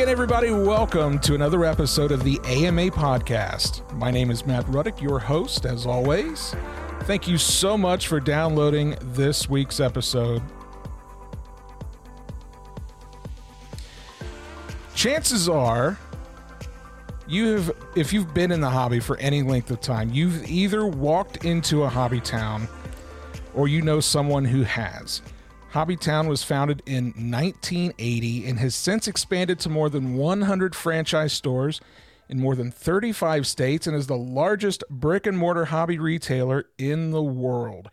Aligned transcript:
Again, 0.00 0.08
everybody. 0.08 0.50
Welcome 0.50 1.18
to 1.18 1.34
another 1.34 1.62
episode 1.66 2.10
of 2.10 2.24
the 2.24 2.40
AMA 2.46 2.90
Podcast. 2.90 3.82
My 3.96 4.10
name 4.10 4.30
is 4.30 4.46
Matt 4.46 4.64
Ruddick, 4.64 4.98
your 5.02 5.18
host, 5.18 5.66
as 5.66 5.84
always. 5.84 6.56
Thank 7.00 7.28
you 7.28 7.36
so 7.36 7.76
much 7.76 8.08
for 8.08 8.18
downloading 8.18 8.96
this 9.02 9.50
week's 9.50 9.78
episode. 9.78 10.40
Chances 14.94 15.50
are, 15.50 15.98
you 17.28 17.48
have, 17.48 17.70
if 17.94 18.10
you've 18.14 18.32
been 18.32 18.52
in 18.52 18.62
the 18.62 18.70
hobby 18.70 19.00
for 19.00 19.18
any 19.18 19.42
length 19.42 19.70
of 19.70 19.82
time, 19.82 20.10
you've 20.14 20.50
either 20.50 20.86
walked 20.86 21.44
into 21.44 21.84
a 21.84 21.90
Hobbytown 21.90 22.66
or 23.54 23.68
you 23.68 23.82
know 23.82 24.00
someone 24.00 24.46
who 24.46 24.62
has. 24.62 25.20
Hobbytown 25.72 26.26
was 26.26 26.42
founded 26.42 26.82
in 26.84 27.06
1980 27.06 28.46
and 28.46 28.58
has 28.58 28.74
since 28.74 29.06
expanded 29.06 29.60
to 29.60 29.68
more 29.68 29.88
than 29.88 30.14
100 30.14 30.74
franchise 30.74 31.32
stores 31.32 31.80
in 32.28 32.40
more 32.40 32.56
than 32.56 32.72
35 32.72 33.46
states 33.46 33.86
and 33.86 33.96
is 33.96 34.08
the 34.08 34.16
largest 34.16 34.82
brick 34.90 35.26
and 35.26 35.38
mortar 35.38 35.66
hobby 35.66 35.96
retailer 35.96 36.66
in 36.76 37.12
the 37.12 37.22
world. 37.22 37.88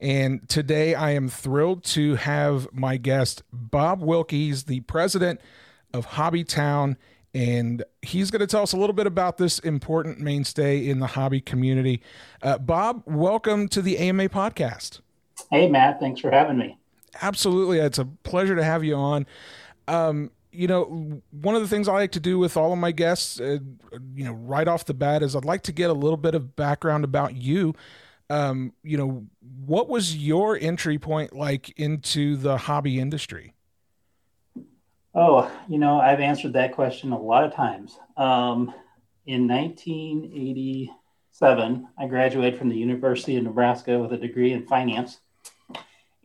And 0.00 0.48
today 0.48 0.94
I 0.94 1.10
am 1.10 1.28
thrilled 1.28 1.84
to 1.84 2.14
have 2.14 2.72
my 2.72 2.96
guest, 2.96 3.42
Bob 3.52 4.00
Wilkes, 4.00 4.62
the 4.62 4.80
president 4.80 5.42
of 5.92 6.06
Hobbytown. 6.06 6.96
And 7.34 7.84
he's 8.00 8.30
going 8.30 8.40
to 8.40 8.46
tell 8.46 8.62
us 8.62 8.72
a 8.72 8.78
little 8.78 8.94
bit 8.94 9.06
about 9.06 9.36
this 9.36 9.58
important 9.58 10.20
mainstay 10.20 10.88
in 10.88 11.00
the 11.00 11.08
hobby 11.08 11.42
community. 11.42 12.02
Uh, 12.42 12.56
Bob, 12.56 13.02
welcome 13.04 13.68
to 13.68 13.82
the 13.82 13.98
AMA 13.98 14.30
podcast. 14.30 15.00
Hey, 15.50 15.68
Matt. 15.68 16.00
Thanks 16.00 16.20
for 16.20 16.30
having 16.30 16.56
me. 16.56 16.79
Absolutely. 17.20 17.78
It's 17.78 17.98
a 17.98 18.04
pleasure 18.04 18.56
to 18.56 18.64
have 18.64 18.84
you 18.84 18.94
on. 18.94 19.26
Um, 19.88 20.30
you 20.52 20.66
know, 20.66 21.22
one 21.30 21.54
of 21.54 21.62
the 21.62 21.68
things 21.68 21.88
I 21.88 21.92
like 21.92 22.12
to 22.12 22.20
do 22.20 22.38
with 22.38 22.56
all 22.56 22.72
of 22.72 22.78
my 22.78 22.92
guests, 22.92 23.40
uh, 23.40 23.58
you 24.14 24.24
know, 24.24 24.32
right 24.32 24.66
off 24.66 24.84
the 24.84 24.94
bat 24.94 25.22
is 25.22 25.36
I'd 25.36 25.44
like 25.44 25.62
to 25.62 25.72
get 25.72 25.90
a 25.90 25.94
little 25.94 26.16
bit 26.16 26.34
of 26.34 26.56
background 26.56 27.04
about 27.04 27.36
you. 27.36 27.74
Um, 28.28 28.72
you 28.82 28.96
know, 28.96 29.26
what 29.64 29.88
was 29.88 30.16
your 30.16 30.56
entry 30.56 30.98
point 30.98 31.34
like 31.34 31.78
into 31.78 32.36
the 32.36 32.56
hobby 32.56 33.00
industry? 33.00 33.54
Oh, 35.14 35.50
you 35.68 35.78
know, 35.78 36.00
I've 36.00 36.20
answered 36.20 36.52
that 36.52 36.74
question 36.74 37.12
a 37.12 37.20
lot 37.20 37.44
of 37.44 37.52
times. 37.52 37.98
Um, 38.16 38.72
in 39.26 39.48
1987, 39.48 41.88
I 41.98 42.06
graduated 42.06 42.58
from 42.58 42.68
the 42.68 42.76
University 42.76 43.36
of 43.36 43.42
Nebraska 43.42 43.98
with 43.98 44.12
a 44.12 44.16
degree 44.16 44.52
in 44.52 44.64
finance 44.66 45.18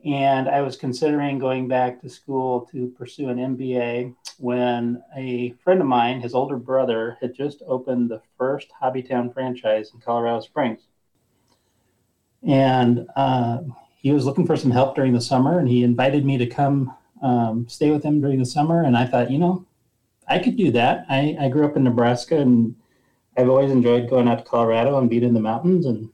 and 0.06 0.48
I 0.48 0.60
was 0.60 0.76
considering 0.76 1.40
going 1.40 1.66
back 1.66 2.00
to 2.00 2.08
school 2.08 2.68
to 2.70 2.88
pursue 2.96 3.28
an 3.28 3.38
MBA 3.38 4.14
when 4.38 5.02
a 5.16 5.50
friend 5.64 5.80
of 5.80 5.88
mine, 5.88 6.20
his 6.20 6.32
older 6.32 6.56
brother, 6.56 7.18
had 7.20 7.34
just 7.34 7.60
opened 7.66 8.08
the 8.08 8.22
first 8.38 8.68
Hobbytown 8.80 9.34
franchise 9.34 9.90
in 9.92 10.00
Colorado 10.00 10.40
Springs. 10.42 10.82
And 12.46 13.08
uh, 13.16 13.62
he 13.96 14.12
was 14.12 14.24
looking 14.24 14.46
for 14.46 14.56
some 14.56 14.70
help 14.70 14.94
during 14.94 15.12
the 15.12 15.20
summer, 15.20 15.58
and 15.58 15.68
he 15.68 15.82
invited 15.82 16.24
me 16.24 16.38
to 16.38 16.46
come 16.46 16.94
um, 17.20 17.66
stay 17.68 17.90
with 17.90 18.04
him 18.04 18.20
during 18.20 18.38
the 18.38 18.46
summer. 18.46 18.84
And 18.84 18.96
I 18.96 19.06
thought, 19.06 19.32
you 19.32 19.38
know, 19.38 19.66
I 20.28 20.38
could 20.38 20.56
do 20.56 20.70
that. 20.70 21.06
I, 21.08 21.36
I 21.40 21.48
grew 21.48 21.66
up 21.66 21.76
in 21.76 21.82
Nebraska, 21.82 22.36
and 22.36 22.76
I've 23.36 23.48
always 23.48 23.72
enjoyed 23.72 24.08
going 24.08 24.28
out 24.28 24.38
to 24.38 24.44
Colorado 24.44 24.98
and 24.98 25.10
being 25.10 25.24
in 25.24 25.34
the 25.34 25.40
mountains 25.40 25.84
and 25.84 26.10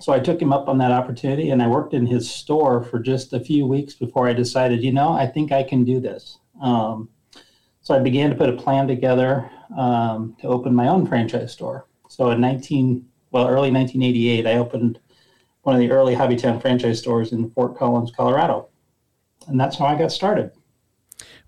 so 0.00 0.12
I 0.12 0.18
took 0.18 0.40
him 0.40 0.52
up 0.52 0.68
on 0.68 0.78
that 0.78 0.92
opportunity 0.92 1.50
and 1.50 1.62
I 1.62 1.68
worked 1.68 1.94
in 1.94 2.06
his 2.06 2.30
store 2.30 2.82
for 2.82 2.98
just 2.98 3.32
a 3.32 3.40
few 3.40 3.66
weeks 3.66 3.94
before 3.94 4.28
I 4.28 4.32
decided, 4.32 4.82
you 4.82 4.92
know, 4.92 5.12
I 5.12 5.26
think 5.26 5.52
I 5.52 5.62
can 5.62 5.84
do 5.84 6.00
this. 6.00 6.38
Um, 6.62 7.08
so 7.82 7.94
I 7.94 7.98
began 7.98 8.30
to 8.30 8.36
put 8.36 8.48
a 8.48 8.56
plan 8.56 8.88
together 8.88 9.50
um, 9.76 10.36
to 10.40 10.48
open 10.48 10.74
my 10.74 10.88
own 10.88 11.06
franchise 11.06 11.52
store. 11.52 11.86
So 12.08 12.30
in 12.30 12.40
19, 12.40 13.06
well, 13.30 13.46
early 13.46 13.70
1988, 13.70 14.46
I 14.46 14.54
opened 14.54 14.98
one 15.62 15.74
of 15.74 15.80
the 15.80 15.90
early 15.90 16.14
Hobbytown 16.14 16.60
franchise 16.60 16.98
stores 16.98 17.32
in 17.32 17.50
Fort 17.50 17.76
Collins, 17.76 18.12
Colorado. 18.14 18.68
And 19.48 19.60
that's 19.60 19.76
how 19.76 19.86
I 19.86 19.96
got 19.96 20.12
started 20.12 20.52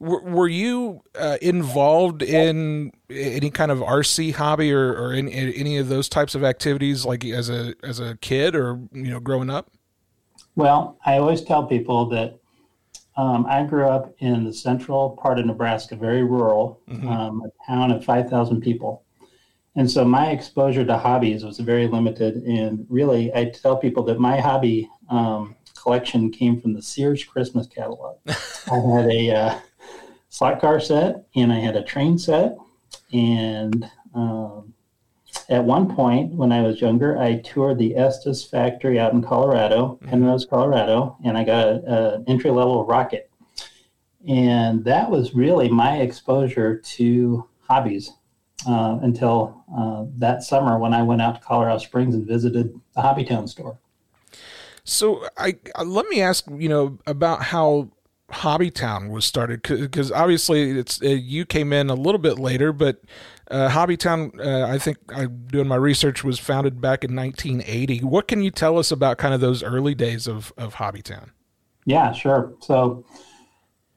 were, 0.03 0.49
you 0.49 1.03
uh, 1.15 1.39
involved 1.41 2.23
in 2.23 2.93
any 3.09 3.51
kind 3.51 3.71
of 3.71 3.79
RC 3.79 4.35
hobby 4.35 4.73
or, 4.73 4.93
or 4.93 5.15
in, 5.15 5.29
in, 5.29 5.53
any 5.53 5.79
of 5.79 5.89
those 5.89 6.09
types 6.09 6.35
of 6.35 6.43
activities, 6.43 7.05
like 7.05 7.25
as 7.25 7.49
a 7.49 7.75
as 7.83 8.01
a 8.01 8.17
kid 8.17 8.57
or 8.57 8.81
you 8.93 9.11
know 9.11 9.21
growing 9.21 9.49
up? 9.49 9.71
Well, 10.57 10.99
I 11.07 11.19
always 11.19 11.43
tell 11.43 11.67
people 11.67 12.07
that 12.07 12.39
um, 13.17 13.47
I 13.47 13.63
grew 13.63 13.87
up 13.87 14.13
in 14.19 14.45
the 14.45 14.53
central 14.53 15.11
part 15.11 15.39
of 15.39 15.47
Nebraska, 15.47 15.95
very 15.95 16.25
rural, 16.25 16.81
mm-hmm. 16.89 17.09
um, 17.09 17.43
a 17.43 17.67
town 17.67 17.93
of 17.93 18.05
five 18.05 18.29
thousand 18.29 18.61
people. 18.61 19.05
And 19.77 19.91
so 19.91 20.05
my 20.05 20.31
exposure 20.31 20.85
to 20.85 20.99
hobbies 20.99 21.45
was 21.45 21.59
very 21.59 21.87
limited. 21.87 22.43
And 22.43 22.85
really, 22.91 23.33
I 23.35 23.47
tell 23.47 23.77
people 23.77 24.03
that 24.05 24.19
my 24.19 24.39
hobby 24.39 24.91
um, 25.09 25.57
collection 25.83 26.31
came 26.31 26.61
from 26.61 26.75
the 26.75 26.83
Sears 26.83 27.25
Christmas 27.25 27.67
catalog. 27.67 28.17
I 28.27 28.79
had 28.95 29.07
a 29.11 29.31
uh, 29.31 29.59
slot 30.33 30.63
car 30.63 30.81
set 30.81 31.27
and 31.37 31.53
I 31.53 31.59
had 31.59 31.77
a 31.77 31.83
train 31.83 32.19
set. 32.19 32.57
And 33.13 33.89
um, 34.15 34.73
at 35.51 35.63
one 35.63 35.95
point 35.95 36.33
when 36.33 36.51
I 36.51 36.63
was 36.63 36.81
younger, 36.81 37.19
I 37.19 37.37
toured 37.37 37.79
the 37.79 37.95
Estes 37.95 38.43
factory 38.43 38.99
out 38.99 39.13
in 39.13 39.23
Colorado, 39.23 39.99
mm-hmm. 40.01 40.09
Penrose, 40.09 40.47
Colorado, 40.47 41.19
and 41.23 41.37
I 41.37 41.45
got 41.45 41.69
an 41.69 42.25
entry 42.27 42.51
level 42.51 42.85
rocket. 42.87 43.31
And 44.27 44.83
that 44.85 45.11
was 45.11 45.35
really 45.35 45.69
my 45.69 45.99
exposure 45.99 46.79
to 46.79 47.47
hobbies 47.69 48.13
uh, 48.67 49.01
until 49.03 49.63
uh, 49.77 50.05
that 50.17 50.45
summer 50.45 50.79
when 50.79 50.95
I 50.95 51.03
went 51.03 51.21
out 51.21 51.35
to 51.35 51.41
Colorado 51.43 51.79
Springs 51.79 52.15
and 52.15 52.27
visited 52.27 52.73
the 52.95 53.03
Hobbytown 53.03 53.49
store. 53.49 53.79
So 54.85 55.27
I 55.37 55.59
let 55.85 56.07
me 56.07 56.23
ask 56.23 56.47
you 56.51 56.69
know 56.69 56.99
about 57.07 57.43
how 57.43 57.91
Hobbytown 58.33 59.11
was 59.11 59.25
started 59.25 59.63
because 59.63 60.11
obviously 60.11 60.79
it's 60.79 61.03
uh, 61.03 61.09
you 61.09 61.45
came 61.45 61.73
in 61.73 61.91
a 61.91 61.95
little 61.95 62.19
bit 62.19 62.39
later, 62.39 62.73
but 62.73 63.03
uh, 63.51 63.69
Hobbytown, 63.69 64.41
uh, 64.41 64.67
I 64.67 64.79
think 64.79 64.97
I'm 65.15 65.47
doing 65.49 65.69
my 65.69 65.77
research, 65.77 66.25
was 66.25 66.39
founded 66.39 66.81
back 66.81 67.05
in 67.05 67.15
1980. 67.15 67.99
What 67.99 68.29
can 68.29 68.43
you 68.43 68.51
tell 68.51 68.79
us 68.79 68.91
about 68.91 69.19
kind 69.19 69.35
of 69.35 69.41
those 69.41 69.63
early 69.63 69.95
days 69.95 70.27
of 70.27 70.53
of 70.57 70.77
Hobbytown? 70.77 71.31
Yeah, 71.85 72.13
sure. 72.13 72.55
So 72.61 73.05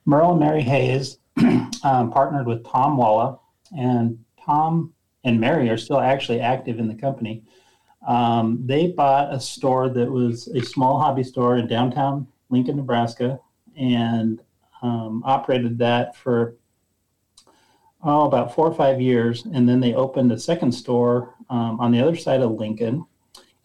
Merle 0.05 0.31
and 0.31 0.39
Mary 0.39 0.63
Hayes 0.63 1.17
um, 1.83 2.11
partnered 2.11 2.45
with 2.45 2.65
Tom 2.65 2.97
Walla, 2.97 3.39
and 3.77 4.19
Tom 4.45 4.93
and 5.23 5.39
Mary 5.39 5.69
are 5.69 5.77
still 5.77 5.99
actually 5.99 6.41
active 6.41 6.79
in 6.79 6.87
the 6.87 6.95
company. 6.95 7.43
Um, 8.05 8.61
they 8.65 8.87
bought 8.87 9.33
a 9.33 9.39
store 9.39 9.89
that 9.89 10.11
was 10.11 10.47
a 10.49 10.61
small 10.61 10.99
hobby 10.99 11.23
store 11.23 11.57
in 11.57 11.67
downtown 11.67 12.27
Lincoln, 12.49 12.75
Nebraska, 12.75 13.39
and 13.77 14.41
um, 14.81 15.23
operated 15.25 15.77
that 15.79 16.15
for 16.15 16.55
oh 18.03 18.25
about 18.25 18.53
four 18.53 18.67
or 18.67 18.73
five 18.73 19.01
years, 19.01 19.45
and 19.45 19.67
then 19.67 19.79
they 19.79 19.93
opened 19.93 20.31
a 20.31 20.39
second 20.39 20.71
store 20.71 21.33
um, 21.49 21.79
on 21.79 21.91
the 21.91 21.99
other 21.99 22.15
side 22.15 22.41
of 22.41 22.51
Lincoln. 22.51 23.05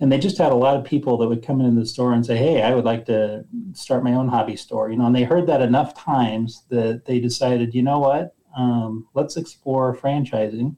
And 0.03 0.11
they 0.11 0.19
just 0.19 0.39
had 0.39 0.51
a 0.51 0.57
lot 0.57 0.79
of 0.79 0.85
people 0.85 1.19
that 1.19 1.29
would 1.29 1.45
come 1.45 1.61
into 1.61 1.79
the 1.79 1.87
store 1.87 2.15
and 2.15 2.25
say, 2.25 2.37
"Hey, 2.37 2.63
I 2.63 2.75
would 2.75 2.87
like 2.87 3.05
to 3.07 3.45
start 3.75 4.03
my 4.03 4.15
own 4.15 4.29
hobby 4.29 4.57
store." 4.57 4.91
You 4.91 4.97
know, 4.97 5.07
and 5.07 5.15
they 5.15 5.25
heard 5.25 5.47
that 5.49 5.61
enough 5.61 5.95
times 5.95 6.65
that 6.71 7.05
they 7.05 7.21
decided, 7.21 7.75
you 7.75 7.83
know 7.83 7.99
what, 7.99 8.35
um, 8.57 9.07
let's 9.15 9.37
explore 9.37 9.97
franchising. 9.97 10.77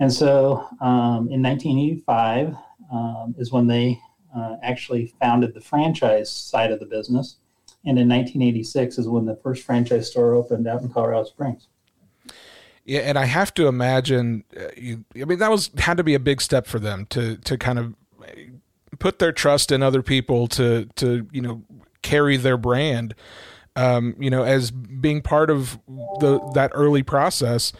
And 0.00 0.12
so, 0.12 0.64
um, 0.80 1.28
in 1.30 1.42
1985 1.42 2.54
um, 2.92 3.34
is 3.38 3.50
when 3.50 3.66
they 3.66 4.00
uh, 4.36 4.56
actually 4.62 5.12
founded 5.20 5.54
the 5.54 5.60
franchise 5.60 6.30
side 6.30 6.70
of 6.70 6.80
the 6.80 6.86
business. 6.86 7.36
And 7.84 7.98
in 7.98 8.08
1986 8.08 8.98
is 8.98 9.08
when 9.08 9.24
the 9.24 9.36
first 9.36 9.64
franchise 9.64 10.10
store 10.10 10.34
opened 10.34 10.66
out 10.66 10.82
in 10.82 10.90
Colorado 10.90 11.24
Springs. 11.24 11.68
Yeah, 12.84 13.00
and 13.00 13.18
I 13.18 13.26
have 13.26 13.52
to 13.54 13.66
imagine. 13.66 14.44
Uh, 14.56 14.68
you, 14.76 15.04
I 15.14 15.24
mean, 15.24 15.38
that 15.38 15.50
was 15.50 15.70
had 15.78 15.98
to 15.98 16.04
be 16.04 16.14
a 16.14 16.18
big 16.18 16.40
step 16.40 16.66
for 16.66 16.78
them 16.78 17.06
to 17.10 17.36
to 17.36 17.58
kind 17.58 17.78
of 17.78 17.94
put 18.98 19.18
their 19.18 19.32
trust 19.32 19.70
in 19.70 19.82
other 19.82 20.02
people 20.02 20.48
to 20.48 20.88
to 20.96 21.28
you 21.30 21.42
know 21.42 21.62
carry 22.02 22.36
their 22.36 22.56
brand. 22.56 23.14
Um, 23.76 24.16
you 24.18 24.30
know, 24.30 24.42
as 24.42 24.70
being 24.70 25.20
part 25.22 25.50
of 25.50 25.78
the 26.20 26.40
that 26.54 26.72
early 26.74 27.02
process. 27.02 27.72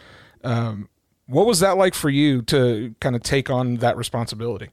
Um, 0.43 0.89
what 1.29 1.45
was 1.45 1.59
that 1.59 1.77
like 1.77 1.93
for 1.93 2.09
you 2.09 2.41
to 2.43 2.95
kind 2.99 3.15
of 3.15 3.21
take 3.21 3.49
on 3.51 3.75
that 3.77 3.97
responsibility? 3.97 4.69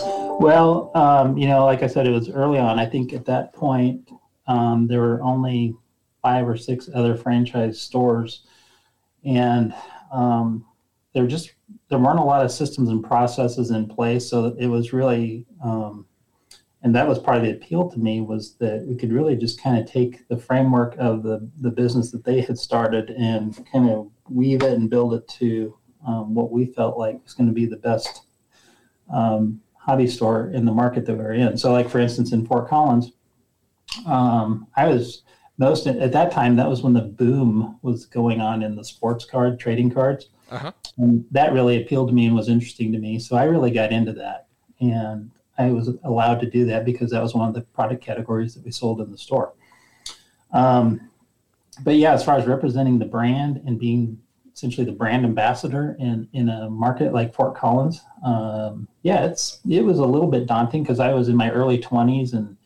Well, 0.00 0.92
um, 0.94 1.36
you 1.36 1.48
know, 1.48 1.64
like 1.64 1.82
I 1.82 1.88
said, 1.88 2.06
it 2.06 2.10
was 2.10 2.30
early 2.30 2.58
on. 2.58 2.78
I 2.78 2.86
think 2.86 3.12
at 3.12 3.24
that 3.26 3.52
point, 3.52 4.08
um, 4.46 4.86
there 4.86 5.00
were 5.00 5.22
only 5.22 5.74
five 6.20 6.48
or 6.48 6.56
six 6.56 6.88
other 6.94 7.16
franchise 7.16 7.80
stores, 7.80 8.44
and 9.24 9.74
um, 10.12 10.64
there 11.14 11.26
just 11.26 11.52
there 11.88 11.98
weren't 11.98 12.18
a 12.18 12.24
lot 12.24 12.44
of 12.44 12.50
systems 12.50 12.88
and 12.88 13.04
processes 13.04 13.70
in 13.70 13.86
place. 13.86 14.28
So 14.28 14.56
it 14.58 14.66
was 14.66 14.92
really 14.92 15.46
um, 15.62 16.06
and 16.82 16.94
that 16.94 17.06
was 17.06 17.18
part 17.18 17.36
of 17.36 17.44
the 17.44 17.52
appeal 17.52 17.88
to 17.90 17.98
me 17.98 18.20
was 18.20 18.54
that 18.54 18.84
we 18.86 18.96
could 18.96 19.12
really 19.12 19.36
just 19.36 19.62
kind 19.62 19.78
of 19.78 19.90
take 19.90 20.26
the 20.28 20.36
framework 20.36 20.96
of 20.98 21.22
the 21.22 21.48
the 21.60 21.70
business 21.70 22.10
that 22.10 22.24
they 22.24 22.40
had 22.40 22.58
started 22.58 23.10
and 23.10 23.66
kind 23.70 23.88
of 23.88 24.10
weave 24.28 24.62
it 24.62 24.72
and 24.72 24.90
build 24.90 25.14
it 25.14 25.26
to 25.28 25.76
um, 26.06 26.34
what 26.34 26.50
we 26.50 26.66
felt 26.66 26.98
like 26.98 27.22
was 27.22 27.34
going 27.34 27.46
to 27.46 27.54
be 27.54 27.66
the 27.66 27.76
best 27.76 28.22
um, 29.12 29.60
hobby 29.74 30.06
store 30.06 30.50
in 30.50 30.64
the 30.64 30.72
market 30.72 31.06
that 31.06 31.14
we 31.14 31.24
are 31.24 31.32
in. 31.32 31.56
So, 31.56 31.72
like 31.72 31.88
for 31.88 32.00
instance, 32.00 32.32
in 32.32 32.46
Fort 32.46 32.68
Collins, 32.68 33.12
um, 34.06 34.66
I 34.76 34.88
was 34.88 35.22
most 35.58 35.86
at 35.86 36.12
that 36.12 36.32
time. 36.32 36.56
That 36.56 36.68
was 36.68 36.82
when 36.82 36.92
the 36.92 37.02
boom 37.02 37.78
was 37.82 38.06
going 38.06 38.40
on 38.40 38.62
in 38.62 38.76
the 38.76 38.84
sports 38.84 39.24
card 39.24 39.58
trading 39.58 39.90
cards, 39.90 40.28
uh-huh. 40.50 40.72
and 40.98 41.24
that 41.30 41.52
really 41.52 41.82
appealed 41.82 42.08
to 42.08 42.14
me 42.14 42.26
and 42.26 42.34
was 42.34 42.48
interesting 42.48 42.92
to 42.92 42.98
me. 42.98 43.18
So 43.18 43.36
I 43.36 43.44
really 43.44 43.70
got 43.70 43.92
into 43.92 44.12
that, 44.14 44.46
and 44.80 45.30
I 45.58 45.70
was 45.70 45.90
allowed 46.04 46.40
to 46.40 46.50
do 46.50 46.64
that 46.66 46.84
because 46.84 47.10
that 47.10 47.22
was 47.22 47.34
one 47.34 47.48
of 47.48 47.54
the 47.54 47.62
product 47.62 48.02
categories 48.02 48.54
that 48.54 48.64
we 48.64 48.70
sold 48.70 49.00
in 49.00 49.10
the 49.10 49.18
store. 49.18 49.52
Um, 50.52 51.10
but 51.84 51.96
yeah, 51.96 52.12
as 52.12 52.24
far 52.24 52.36
as 52.36 52.46
representing 52.46 52.98
the 52.98 53.06
brand 53.06 53.62
and 53.66 53.78
being 53.78 54.18
essentially 54.54 54.84
the 54.84 54.92
brand 54.92 55.24
ambassador 55.24 55.96
in 55.98 56.28
in 56.32 56.48
a 56.48 56.68
market 56.68 57.12
like 57.12 57.34
Fort 57.34 57.56
Collins. 57.56 58.02
Um, 58.24 58.88
yeah, 59.02 59.24
it's 59.24 59.60
it 59.68 59.82
was 59.82 59.98
a 59.98 60.04
little 60.04 60.28
bit 60.28 60.46
daunting 60.46 60.82
because 60.82 61.00
I 61.00 61.12
was 61.12 61.28
in 61.28 61.36
my 61.36 61.50
early 61.50 61.78
20s 61.78 62.32
and 62.34 62.56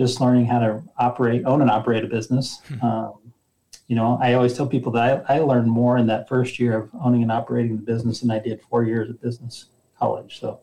just 0.00 0.18
learning 0.18 0.46
how 0.46 0.58
to 0.58 0.82
operate, 0.96 1.44
own 1.44 1.60
and 1.60 1.70
operate 1.70 2.02
a 2.02 2.06
business. 2.06 2.62
Hmm. 2.68 2.86
Um, 2.86 3.14
you 3.86 3.96
know, 3.96 4.18
I 4.22 4.32
always 4.32 4.56
tell 4.56 4.66
people 4.66 4.90
that 4.92 5.26
I, 5.28 5.36
I 5.36 5.38
learned 5.40 5.70
more 5.70 5.98
in 5.98 6.06
that 6.06 6.26
first 6.26 6.58
year 6.58 6.78
of 6.78 6.90
owning 7.04 7.22
and 7.22 7.30
operating 7.30 7.76
the 7.76 7.82
business 7.82 8.20
than 8.20 8.30
I 8.30 8.38
did 8.38 8.62
four 8.62 8.84
years 8.84 9.10
of 9.10 9.20
business 9.20 9.66
college. 9.98 10.40
So 10.40 10.60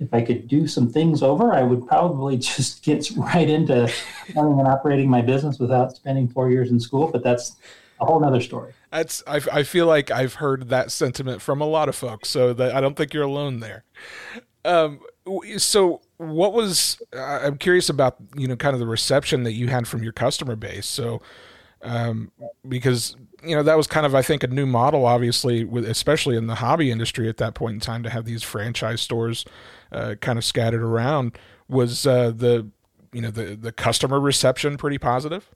if 0.00 0.14
I 0.14 0.22
could 0.22 0.48
do 0.48 0.66
some 0.66 0.90
things 0.90 1.22
over, 1.22 1.52
I 1.52 1.62
would 1.62 1.86
probably 1.86 2.38
just 2.52 2.82
get 2.82 3.10
right 3.16 3.50
into 3.50 3.92
owning 4.34 4.60
and 4.60 4.68
operating 4.68 5.10
my 5.10 5.20
business 5.20 5.58
without 5.58 5.94
spending 5.94 6.26
four 6.26 6.50
years 6.50 6.70
in 6.70 6.80
school. 6.80 7.08
But 7.08 7.22
that's 7.22 7.56
a 8.00 8.06
whole 8.06 8.24
other 8.24 8.40
story. 8.40 8.72
That's 8.90 9.22
I, 9.26 9.42
I 9.52 9.62
feel 9.62 9.86
like 9.86 10.10
I've 10.10 10.34
heard 10.34 10.70
that 10.70 10.90
sentiment 10.90 11.42
from 11.42 11.60
a 11.60 11.66
lot 11.66 11.90
of 11.90 11.96
folks, 11.96 12.30
so 12.30 12.54
that 12.54 12.74
I 12.74 12.80
don't 12.80 12.96
think 12.96 13.12
you're 13.12 13.24
alone 13.24 13.60
there. 13.60 13.84
Um, 14.64 15.00
so 15.58 16.00
what 16.16 16.52
was 16.52 17.00
I'm 17.12 17.58
curious 17.58 17.88
about 17.88 18.16
you 18.36 18.46
know 18.46 18.56
kind 18.56 18.74
of 18.74 18.80
the 18.80 18.86
reception 18.86 19.42
that 19.44 19.52
you 19.52 19.68
had 19.68 19.88
from 19.88 20.02
your 20.02 20.12
customer 20.12 20.56
base. 20.56 20.86
So 20.86 21.20
um, 21.84 22.32
because 22.66 23.16
you 23.42 23.54
know 23.54 23.62
that 23.62 23.76
was 23.76 23.86
kind 23.86 24.06
of 24.06 24.14
I 24.14 24.22
think 24.22 24.42
a 24.42 24.48
new 24.48 24.66
model, 24.66 25.04
obviously, 25.04 25.64
with 25.64 25.86
especially 25.86 26.36
in 26.36 26.46
the 26.46 26.56
hobby 26.56 26.90
industry 26.90 27.28
at 27.28 27.36
that 27.36 27.54
point 27.54 27.74
in 27.74 27.80
time 27.80 28.02
to 28.02 28.10
have 28.10 28.24
these 28.24 28.42
franchise 28.42 29.02
stores 29.02 29.44
uh, 29.92 30.14
kind 30.20 30.38
of 30.38 30.44
scattered 30.44 30.82
around. 30.82 31.38
Was 31.68 32.06
uh, 32.06 32.32
the 32.34 32.68
you 33.12 33.20
know 33.20 33.30
the 33.30 33.54
the 33.54 33.72
customer 33.72 34.18
reception 34.18 34.76
pretty 34.76 34.98
positive? 34.98 35.50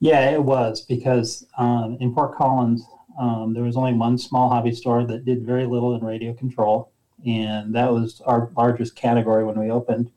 Yeah, 0.00 0.30
it 0.30 0.42
was 0.42 0.82
because 0.82 1.46
um, 1.56 1.96
in 2.00 2.12
Fort 2.12 2.36
Collins, 2.36 2.84
um, 3.18 3.54
there 3.54 3.62
was 3.62 3.76
only 3.76 3.94
one 3.94 4.18
small 4.18 4.50
hobby 4.50 4.72
store 4.72 5.04
that 5.06 5.24
did 5.24 5.46
very 5.46 5.64
little 5.64 5.94
in 5.94 6.04
radio 6.04 6.34
control, 6.34 6.92
and 7.24 7.74
that 7.74 7.92
was 7.92 8.20
our 8.26 8.50
largest 8.56 8.96
category 8.96 9.44
when 9.44 9.58
we 9.58 9.70
opened. 9.70 10.10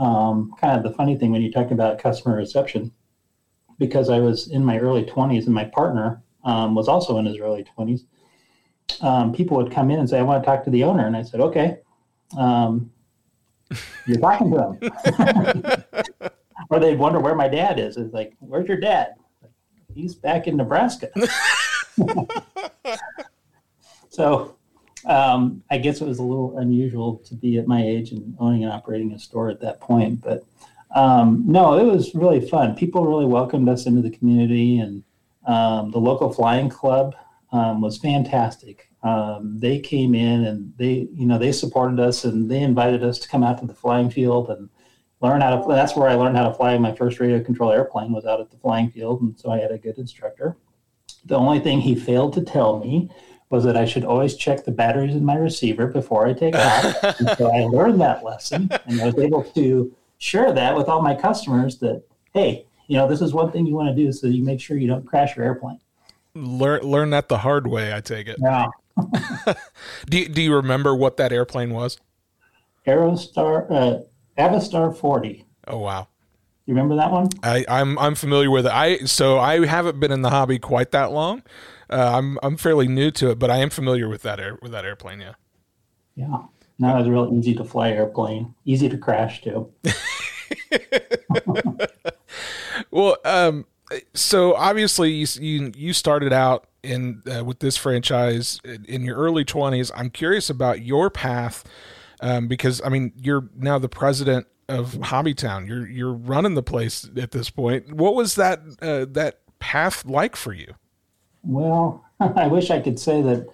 Um, 0.00 0.52
kind 0.60 0.76
of 0.76 0.82
the 0.82 0.96
funny 0.96 1.16
thing 1.16 1.30
when 1.32 1.42
you 1.42 1.50
talk 1.50 1.70
about 1.70 1.98
customer 1.98 2.36
reception, 2.36 2.92
because 3.78 4.10
I 4.10 4.18
was 4.18 4.48
in 4.48 4.64
my 4.64 4.78
early 4.78 5.04
20s 5.04 5.46
and 5.46 5.54
my 5.54 5.64
partner 5.64 6.22
um, 6.44 6.74
was 6.74 6.88
also 6.88 7.18
in 7.18 7.26
his 7.26 7.38
early 7.38 7.64
20s, 7.78 8.02
um, 9.00 9.32
people 9.32 9.56
would 9.56 9.72
come 9.72 9.90
in 9.90 9.98
and 9.98 10.08
say, 10.08 10.18
I 10.18 10.22
want 10.22 10.42
to 10.42 10.46
talk 10.46 10.64
to 10.64 10.70
the 10.70 10.84
owner. 10.84 11.06
And 11.06 11.16
I 11.16 11.22
said, 11.22 11.40
okay. 11.40 11.78
Um, 12.36 12.90
you're 14.06 14.18
talking 14.18 14.50
to 14.52 14.78
him. 14.78 16.30
or 16.70 16.80
they'd 16.80 16.98
wonder 16.98 17.20
where 17.20 17.34
my 17.34 17.48
dad 17.48 17.78
is. 17.78 17.96
It's 17.96 18.12
like, 18.12 18.34
where's 18.40 18.68
your 18.68 18.78
dad? 18.78 19.14
He's 19.94 20.14
back 20.14 20.46
in 20.46 20.56
Nebraska. 20.56 21.08
so 24.10 24.56
um, 25.06 25.62
I 25.70 25.78
guess 25.78 26.00
it 26.00 26.06
was 26.06 26.18
a 26.18 26.22
little 26.24 26.58
unusual 26.58 27.18
to 27.26 27.34
be 27.34 27.58
at 27.58 27.66
my 27.66 27.82
age 27.82 28.10
and 28.10 28.36
owning 28.38 28.64
and 28.64 28.72
operating 28.72 29.12
a 29.12 29.18
store 29.18 29.48
at 29.48 29.60
that 29.60 29.80
point. 29.80 30.20
But 30.20 30.44
um, 30.94 31.44
no, 31.46 31.78
it 31.78 31.84
was 31.84 32.14
really 32.14 32.46
fun. 32.46 32.74
People 32.74 33.06
really 33.06 33.26
welcomed 33.26 33.68
us 33.68 33.86
into 33.86 34.02
the 34.02 34.10
community, 34.10 34.78
and 34.78 35.04
um, 35.46 35.90
the 35.90 35.98
local 35.98 36.32
flying 36.32 36.68
club 36.68 37.14
um, 37.52 37.80
was 37.80 37.98
fantastic. 37.98 38.88
Um, 39.02 39.58
they 39.58 39.78
came 39.78 40.14
in 40.14 40.44
and 40.44 40.72
they, 40.76 41.08
you 41.12 41.26
know, 41.26 41.38
they 41.38 41.52
supported 41.52 42.00
us 42.00 42.24
and 42.24 42.50
they 42.50 42.60
invited 42.60 43.04
us 43.04 43.20
to 43.20 43.28
come 43.28 43.44
out 43.44 43.58
to 43.60 43.66
the 43.66 43.74
flying 43.74 44.10
field 44.10 44.50
and 44.50 44.68
learn 45.20 45.40
how 45.40 45.56
to. 45.56 45.68
That's 45.68 45.94
where 45.94 46.08
I 46.08 46.14
learned 46.14 46.36
how 46.36 46.48
to 46.48 46.54
fly 46.54 46.76
my 46.78 46.92
first 46.92 47.20
radio 47.20 47.40
control 47.40 47.70
airplane 47.70 48.12
was 48.12 48.24
out 48.24 48.40
at 48.40 48.50
the 48.50 48.56
flying 48.56 48.90
field, 48.90 49.22
and 49.22 49.38
so 49.38 49.50
I 49.50 49.58
had 49.58 49.70
a 49.70 49.78
good 49.78 49.98
instructor. 49.98 50.56
The 51.24 51.36
only 51.36 51.60
thing 51.60 51.80
he 51.80 51.94
failed 51.94 52.34
to 52.34 52.42
tell 52.42 52.78
me 52.78 53.10
was 53.50 53.64
that 53.64 53.76
I 53.76 53.84
should 53.84 54.04
always 54.04 54.34
check 54.36 54.64
the 54.64 54.72
batteries 54.72 55.14
in 55.14 55.24
my 55.24 55.36
receiver 55.36 55.86
before 55.86 56.26
I 56.26 56.32
take 56.32 56.54
off. 56.54 56.96
and 57.20 57.30
so 57.38 57.54
I 57.54 57.64
learned 57.64 58.00
that 58.00 58.24
lesson, 58.24 58.68
and 58.86 59.00
I 59.00 59.06
was 59.06 59.18
able 59.18 59.44
to 59.54 59.94
share 60.18 60.52
that 60.52 60.76
with 60.76 60.88
all 60.88 61.02
my 61.02 61.14
customers. 61.14 61.78
That 61.78 62.02
hey, 62.32 62.66
you 62.88 62.96
know, 62.96 63.08
this 63.08 63.20
is 63.20 63.32
one 63.32 63.52
thing 63.52 63.66
you 63.66 63.74
want 63.74 63.94
to 63.94 63.94
do, 63.94 64.12
so 64.12 64.26
you 64.26 64.42
make 64.42 64.60
sure 64.60 64.76
you 64.76 64.88
don't 64.88 65.06
crash 65.06 65.36
your 65.36 65.44
airplane. 65.44 65.80
Learn 66.34 66.82
learn 66.82 67.10
that 67.10 67.28
the 67.28 67.38
hard 67.38 67.66
way. 67.66 67.94
I 67.94 68.00
take 68.00 68.28
it. 68.28 68.36
Yeah. 68.40 68.66
do 70.08 70.18
you, 70.18 70.28
Do 70.28 70.42
you 70.42 70.54
remember 70.54 70.94
what 70.94 71.16
that 71.18 71.32
airplane 71.32 71.72
was? 71.72 71.98
Aerostar. 72.86 73.70
Uh, 73.70 73.98
Avistar 74.38 74.96
40. 74.96 75.44
Oh 75.68 75.78
wow. 75.78 76.08
You 76.66 76.74
remember 76.74 76.96
that 76.96 77.10
one? 77.10 77.28
I, 77.42 77.64
I'm 77.68 77.98
I'm 77.98 78.14
familiar 78.14 78.50
with 78.50 78.66
it. 78.66 78.72
I 78.72 78.98
so 79.04 79.38
I 79.38 79.64
haven't 79.64 80.00
been 80.00 80.12
in 80.12 80.22
the 80.22 80.30
hobby 80.30 80.58
quite 80.58 80.90
that 80.90 81.12
long. 81.12 81.42
Uh, 81.88 82.12
I'm 82.16 82.38
I'm 82.42 82.56
fairly 82.56 82.88
new 82.88 83.10
to 83.12 83.30
it, 83.30 83.38
but 83.38 83.50
I 83.50 83.58
am 83.58 83.70
familiar 83.70 84.08
with 84.08 84.22
that 84.22 84.40
air 84.40 84.58
with 84.62 84.72
that 84.72 84.84
airplane. 84.84 85.20
Yeah. 85.20 85.34
Yeah. 86.16 86.42
Was 86.78 87.06
a 87.06 87.10
real 87.10 87.32
easy 87.32 87.54
to 87.54 87.64
fly 87.64 87.90
airplane. 87.90 88.54
Easy 88.64 88.88
to 88.88 88.98
crash 88.98 89.42
too. 89.42 89.72
well, 92.90 93.16
um, 93.24 93.66
so 94.14 94.54
obviously 94.54 95.12
you 95.12 95.26
you, 95.40 95.72
you 95.76 95.92
started 95.92 96.32
out 96.32 96.66
in 96.82 97.22
uh, 97.26 97.44
with 97.44 97.60
this 97.60 97.76
franchise 97.76 98.60
in 98.64 99.02
your 99.02 99.16
early 99.16 99.44
20s. 99.44 99.90
I'm 99.94 100.10
curious 100.10 100.50
about 100.50 100.82
your 100.82 101.10
path 101.10 101.64
um, 102.20 102.48
because 102.48 102.80
I 102.84 102.88
mean 102.88 103.12
you're 103.16 103.48
now 103.56 103.78
the 103.78 103.88
president 103.88 104.46
of 104.68 104.94
Hobbytown. 104.94 105.68
You're 105.68 105.88
you're 105.88 106.12
running 106.12 106.54
the 106.54 106.62
place 106.62 107.08
at 107.16 107.30
this 107.30 107.50
point. 107.50 107.94
What 107.94 108.14
was 108.14 108.34
that 108.34 108.60
uh, 108.82 109.06
that 109.10 109.40
path 109.58 110.04
like 110.04 110.36
for 110.36 110.52
you? 110.52 110.74
Well, 111.46 112.04
I 112.20 112.46
wish 112.46 112.70
I 112.70 112.80
could 112.80 112.98
say 112.98 113.22
that 113.22 113.46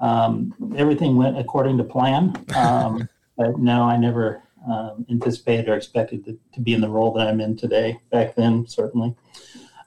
um, 0.00 0.74
everything 0.76 1.16
went 1.16 1.38
according 1.38 1.78
to 1.78 1.84
plan, 1.84 2.44
um, 2.56 3.08
but 3.36 3.58
no, 3.58 3.82
I 3.82 3.96
never 3.96 4.42
um, 4.68 5.06
anticipated 5.10 5.68
or 5.68 5.74
expected 5.74 6.24
to, 6.24 6.38
to, 6.54 6.60
be 6.60 6.72
in 6.72 6.80
the 6.80 6.88
role 6.88 7.12
that 7.12 7.28
I'm 7.28 7.40
in 7.40 7.56
today. 7.56 8.00
Back 8.10 8.34
then, 8.34 8.66
certainly. 8.66 9.14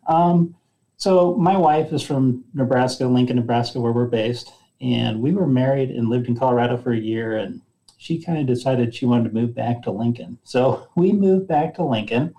Um, 0.07 0.55
so 0.97 1.35
my 1.35 1.57
wife 1.57 1.91
is 1.91 2.03
from 2.03 2.45
Nebraska, 2.53 3.05
Lincoln, 3.05 3.37
Nebraska, 3.37 3.79
where 3.79 3.91
we're 3.91 4.05
based, 4.05 4.51
and 4.79 5.21
we 5.21 5.33
were 5.33 5.47
married 5.47 5.89
and 5.89 6.09
lived 6.09 6.27
in 6.27 6.37
Colorado 6.37 6.77
for 6.77 6.93
a 6.93 6.97
year 6.97 7.37
and 7.37 7.61
she 7.97 8.21
kind 8.21 8.39
of 8.39 8.45
decided 8.45 8.93
she 8.93 9.05
wanted 9.05 9.25
to 9.25 9.35
move 9.35 9.53
back 9.53 9.83
to 9.83 9.91
Lincoln. 9.91 10.37
So 10.43 10.87
we 10.95 11.11
moved 11.11 11.47
back 11.47 11.75
to 11.75 11.83
Lincoln. 11.83 12.33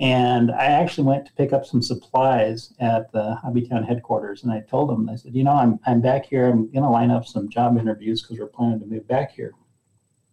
And 0.00 0.50
I 0.50 0.64
actually 0.64 1.06
went 1.06 1.26
to 1.26 1.32
pick 1.34 1.52
up 1.52 1.66
some 1.66 1.82
supplies 1.82 2.72
at 2.80 3.12
the 3.12 3.38
Hobbytown 3.44 3.86
headquarters. 3.86 4.42
And 4.42 4.52
I 4.52 4.60
told 4.60 4.88
them, 4.88 5.08
I 5.08 5.16
said, 5.16 5.34
you 5.34 5.44
know, 5.44 5.52
I'm, 5.52 5.78
I'm 5.86 6.00
back 6.00 6.26
here. 6.26 6.48
I'm 6.48 6.70
going 6.70 6.82
to 6.82 6.88
line 6.88 7.10
up 7.10 7.26
some 7.26 7.48
job 7.48 7.76
interviews 7.78 8.22
because 8.22 8.38
we're 8.38 8.46
planning 8.46 8.80
to 8.80 8.86
move 8.86 9.06
back 9.06 9.32
here. 9.32 9.52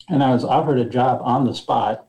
And 0.09 0.23
I 0.23 0.33
was 0.33 0.43
offered 0.43 0.79
a 0.79 0.85
job 0.85 1.19
on 1.23 1.45
the 1.45 1.53
spot 1.53 2.07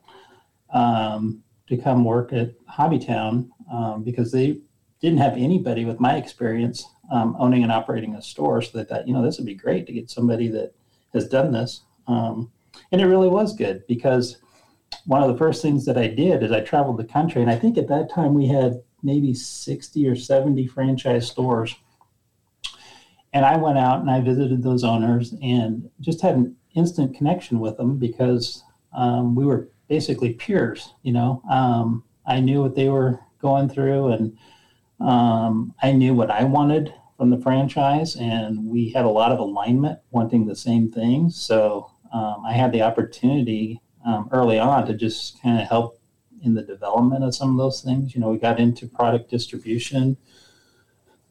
um, 0.73 1.42
to 1.69 1.76
come 1.76 2.04
work 2.04 2.33
at 2.33 2.54
Hobbytown 2.66 3.50
um, 3.73 4.04
because 4.04 4.30
they 4.33 4.61
didn't 5.00 5.19
have 5.19 5.37
anybody 5.37 5.85
with 5.85 5.99
my 5.99 6.16
experience 6.16 6.85
um, 7.11 7.37
owning 7.38 7.62
and 7.62 7.73
operating 7.73 8.14
a 8.14 8.23
store. 8.23 8.62
So 8.62 8.78
they 8.78 8.85
thought, 8.85 9.09
you 9.09 9.14
know, 9.14 9.23
this 9.23 9.38
would 9.38 9.47
be 9.47 9.54
great 9.54 9.87
to 9.87 9.92
get 9.92 10.11
somebody 10.11 10.49
that 10.49 10.73
has 11.12 11.28
done 11.28 11.52
this. 11.52 11.83
Um, 12.07 12.52
and 12.92 13.00
it 13.00 13.07
really 13.07 13.28
was 13.28 13.54
good 13.54 13.87
because 13.87 14.38
one 15.04 15.23
of 15.23 15.28
the 15.28 15.38
first 15.38 15.62
things 15.62 15.85
that 15.87 15.97
I 15.97 16.09
did 16.09 16.42
is 16.42 16.52
I 16.52 16.61
traveled 16.61 16.99
the 16.99 17.04
country, 17.04 17.42
and 17.42 17.50
I 17.50 17.56
think 17.56 17.78
at 17.78 17.88
that 17.88 18.11
time 18.11 18.35
we 18.35 18.47
had 18.47 18.82
maybe 19.02 19.35
60 19.35 20.06
or 20.06 20.16
70 20.16 20.66
franchise 20.66 21.28
stores. 21.28 21.75
And 23.32 23.44
I 23.44 23.56
went 23.56 23.78
out 23.78 24.00
and 24.00 24.11
I 24.11 24.20
visited 24.20 24.62
those 24.62 24.85
owners 24.85 25.35
and 25.40 25.88
just 26.00 26.20
had 26.20 26.35
an 26.35 26.56
instant 26.75 27.16
connection 27.16 27.61
with 27.61 27.76
them 27.76 27.97
because 27.97 28.64
um, 28.92 29.35
we 29.35 29.44
were 29.44 29.68
basically 29.88 30.35
peers. 30.35 30.94
You 31.02 31.12
know, 31.12 31.42
um, 31.50 32.04
I 32.26 32.40
knew 32.40 32.62
what 32.62 32.75
they 32.75 32.88
were 32.88 33.20
going 33.40 33.68
through, 33.68 34.09
and 34.09 34.38
um, 35.00 35.75
I 35.82 35.92
knew 35.92 36.14
what 36.14 36.30
I 36.30 36.44
wanted 36.44 36.92
from 37.16 37.30
the 37.30 37.38
franchise, 37.38 38.16
and 38.16 38.66
we 38.66 38.90
had 38.90 39.04
a 39.04 39.09
lot 39.09 39.32
of 39.32 39.38
alignment, 39.38 39.99
wanting 40.11 40.47
the 40.47 40.56
same 40.56 40.90
things. 40.90 41.37
So 41.37 41.90
um, 42.12 42.42
I 42.47 42.52
had 42.52 42.73
the 42.73 42.82
opportunity 42.82 43.80
um, 44.04 44.28
early 44.33 44.59
on 44.59 44.87
to 44.87 44.95
just 44.95 45.40
kind 45.42 45.61
of 45.61 45.69
help 45.69 46.00
in 46.42 46.54
the 46.54 46.62
development 46.62 47.25
of 47.25 47.35
some 47.35 47.50
of 47.50 47.57
those 47.59 47.83
things. 47.83 48.14
You 48.14 48.21
know, 48.21 48.30
we 48.30 48.38
got 48.38 48.59
into 48.59 48.87
product 48.87 49.30
distribution. 49.30 50.16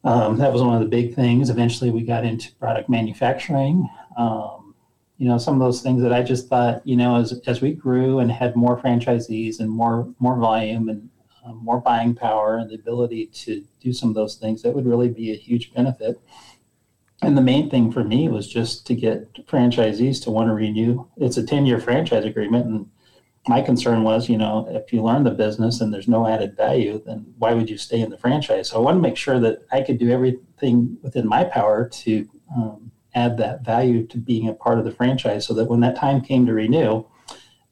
Um, 0.04 0.38
that 0.38 0.54
was 0.54 0.62
one 0.62 0.76
of 0.76 0.82
the 0.82 0.88
big 0.88 1.16
things. 1.16 1.50
Eventually, 1.50 1.90
we 1.90 2.04
got 2.04 2.24
into 2.24 2.54
product 2.56 2.90
manufacturing. 2.90 3.90
Um, 4.18 4.76
you 5.18 5.28
know, 5.28 5.38
some 5.38 5.54
of 5.54 5.60
those 5.60 5.82
things 5.82 6.02
that 6.02 6.14
I 6.14 6.24
just 6.24 6.48
thought, 6.48 6.86
you 6.88 6.96
know, 6.96 7.18
as 7.18 7.34
as 7.46 7.62
we 7.62 7.74
grew 7.74 8.20
and 8.20 8.32
had 8.32 8.56
more 8.56 8.80
franchisees 8.80 9.60
and 9.60 9.70
more 9.70 10.08
more 10.20 10.38
volume 10.38 10.88
and 10.88 11.10
um, 11.44 11.60
more 11.64 11.82
buying 11.82 12.16
power 12.16 12.58
and 12.58 12.70
the 12.70 12.76
ability 12.76 13.28
to 13.28 13.64
do 13.82 13.92
some 13.92 14.10
of 14.10 14.16
those 14.16 14.36
things, 14.36 14.62
that 14.62 14.74
would 14.74 14.86
really 14.86 15.10
be 15.10 15.32
a 15.32 15.36
huge 15.36 15.74
benefit. 15.74 16.20
And 17.22 17.38
the 17.38 17.42
main 17.42 17.70
thing 17.70 17.92
for 17.92 18.04
me 18.04 18.30
was 18.30 18.48
just 18.48 18.88
to 18.88 18.96
get 18.96 19.46
franchisees 19.46 20.24
to 20.24 20.32
want 20.32 20.48
to 20.48 20.54
renew. 20.54 21.06
It's 21.18 21.38
a 21.38 21.46
10 21.46 21.66
year 21.66 21.80
franchise 21.80 22.26
agreement. 22.26 22.66
And 22.66 22.90
my 23.48 23.62
concern 23.62 24.04
was, 24.04 24.30
you 24.30 24.38
know, 24.38 24.68
if 24.70 24.94
you 24.94 25.02
learn 25.02 25.24
the 25.24 25.32
business 25.32 25.82
and 25.82 25.94
there's 25.94 26.08
no 26.08 26.28
added 26.28 26.56
value, 26.56 27.02
then 27.06 27.34
why 27.38 27.54
would 27.54 27.70
you 27.70 27.78
stay 27.78 28.00
in 28.00 28.10
the 28.10 28.18
franchise? 28.18 28.70
So 28.70 28.78
I 28.78 28.80
want 28.80 28.98
to 28.98 29.02
make 29.02 29.18
sure 29.18 29.40
that 29.40 29.66
I 29.72 29.82
could 29.82 29.98
do 29.98 30.12
everything 30.12 30.98
within 31.02 31.28
my 31.28 31.44
power 31.44 31.88
to 31.88 32.30
um, 32.56 32.92
add 33.16 33.38
that 33.38 33.66
value 33.66 34.06
to 34.08 34.18
being 34.18 34.48
a 34.48 34.54
part 34.54 34.80
of 34.80 34.86
the 34.86 34.92
franchise 34.92 35.46
so 35.46 35.54
that 35.56 35.66
when 35.66 35.80
that 35.82 35.96
time 35.96 36.22
came 36.22 36.46
to 36.46 36.54
renew, 36.54 37.06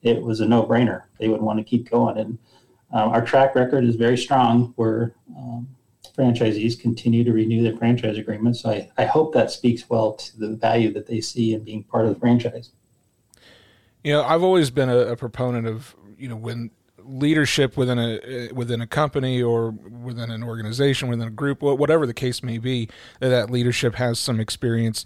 it 0.02 0.22
was 0.22 0.40
a 0.40 0.46
no 0.46 0.62
brainer. 0.64 1.04
They 1.18 1.28
would 1.28 1.42
want 1.42 1.58
to 1.58 1.64
keep 1.64 1.88
going. 1.88 2.18
And 2.18 2.38
um, 2.92 3.10
our 3.10 3.24
track 3.24 3.54
record 3.54 3.84
is 3.84 3.96
very 3.96 4.16
strong. 4.16 4.74
We're 4.76 5.12
um, 5.36 5.68
franchisees 6.18 6.78
continue 6.80 7.22
to 7.24 7.32
renew 7.32 7.62
their 7.62 7.76
franchise 7.76 8.18
agreements. 8.18 8.60
So 8.60 8.70
I, 8.70 8.90
I 8.98 9.04
hope 9.04 9.32
that 9.34 9.50
speaks 9.50 9.88
well 9.88 10.12
to 10.14 10.38
the 10.38 10.48
value 10.56 10.92
that 10.94 11.06
they 11.06 11.20
see 11.20 11.54
in 11.54 11.62
being 11.62 11.84
part 11.84 12.06
of 12.06 12.14
the 12.14 12.20
franchise. 12.20 12.72
You 14.02 14.12
know, 14.12 14.22
I've 14.22 14.42
always 14.42 14.70
been 14.70 14.88
a, 14.88 14.98
a 14.98 15.16
proponent 15.16 15.66
of 15.66 15.94
you 16.16 16.28
know 16.28 16.36
when 16.36 16.70
leadership 17.08 17.76
within 17.76 17.98
a 17.98 18.52
within 18.52 18.80
a 18.80 18.86
company 18.86 19.42
or 19.42 19.70
within 19.70 20.30
an 20.30 20.42
organization, 20.42 21.08
within 21.08 21.28
a 21.28 21.30
group, 21.30 21.62
whatever 21.62 22.06
the 22.06 22.14
case 22.14 22.42
may 22.42 22.58
be, 22.58 22.88
that, 23.20 23.50
leadership 23.50 23.94
has 23.94 24.18
some 24.18 24.40
experience, 24.40 25.04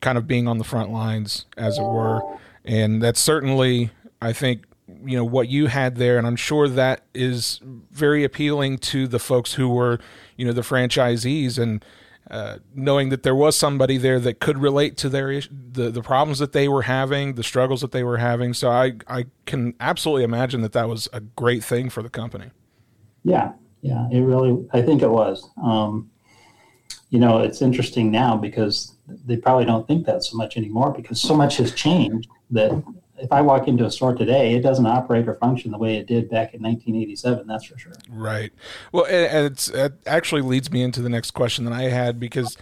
kind 0.00 0.18
of 0.18 0.26
being 0.26 0.48
on 0.48 0.58
the 0.58 0.64
front 0.64 0.90
lines, 0.90 1.46
as 1.56 1.78
it 1.78 1.82
were, 1.82 2.20
and 2.64 3.02
that's 3.02 3.20
certainly, 3.20 3.90
I 4.20 4.32
think, 4.32 4.64
you 5.04 5.16
know 5.16 5.24
what 5.24 5.48
you 5.48 5.66
had 5.66 5.96
there 5.96 6.18
and 6.18 6.26
i'm 6.26 6.36
sure 6.36 6.68
that 6.68 7.04
is 7.14 7.60
very 7.90 8.22
appealing 8.22 8.76
to 8.76 9.06
the 9.08 9.18
folks 9.18 9.54
who 9.54 9.68
were 9.68 9.98
you 10.36 10.44
know 10.44 10.52
the 10.52 10.60
franchisees 10.60 11.58
and 11.58 11.84
uh, 12.30 12.56
knowing 12.74 13.10
that 13.10 13.22
there 13.22 13.34
was 13.34 13.56
somebody 13.56 13.98
there 13.98 14.18
that 14.18 14.40
could 14.40 14.56
relate 14.56 14.96
to 14.96 15.08
their 15.10 15.40
the 15.40 15.90
the 15.90 16.02
problems 16.02 16.38
that 16.38 16.52
they 16.52 16.68
were 16.68 16.82
having, 16.82 17.34
the 17.34 17.42
struggles 17.42 17.82
that 17.82 17.92
they 17.92 18.02
were 18.02 18.16
having. 18.16 18.54
So 18.54 18.70
I 18.70 18.94
I 19.06 19.26
can 19.44 19.74
absolutely 19.78 20.24
imagine 20.24 20.62
that 20.62 20.72
that 20.72 20.88
was 20.88 21.06
a 21.12 21.20
great 21.20 21.62
thing 21.62 21.90
for 21.90 22.02
the 22.02 22.08
company. 22.08 22.50
Yeah, 23.24 23.52
yeah, 23.82 24.08
it 24.10 24.20
really 24.20 24.66
I 24.72 24.80
think 24.80 25.02
it 25.02 25.10
was. 25.10 25.50
Um, 25.62 26.10
you 27.10 27.18
know, 27.18 27.38
it's 27.38 27.60
interesting 27.60 28.10
now 28.10 28.36
because 28.36 28.94
they 29.06 29.36
probably 29.36 29.66
don't 29.66 29.86
think 29.86 30.06
that 30.06 30.24
so 30.24 30.36
much 30.36 30.56
anymore 30.56 30.92
because 30.92 31.20
so 31.20 31.36
much 31.36 31.58
has 31.58 31.72
changed 31.72 32.28
that 32.50 32.72
if 33.18 33.32
I 33.32 33.40
walk 33.40 33.68
into 33.68 33.84
a 33.84 33.90
store 33.90 34.14
today, 34.14 34.54
it 34.54 34.62
doesn't 34.62 34.86
operate 34.86 35.28
or 35.28 35.34
function 35.34 35.70
the 35.70 35.78
way 35.78 35.96
it 35.96 36.06
did 36.06 36.28
back 36.28 36.54
in 36.54 36.62
1987. 36.62 37.46
That's 37.46 37.64
for 37.64 37.78
sure. 37.78 37.92
Right. 38.08 38.52
Well, 38.92 39.06
it's, 39.08 39.68
it 39.68 39.94
actually 40.06 40.42
leads 40.42 40.70
me 40.70 40.82
into 40.82 41.00
the 41.00 41.08
next 41.08 41.32
question 41.32 41.64
that 41.64 41.72
I 41.72 41.82
had 41.84 42.18
because 42.18 42.56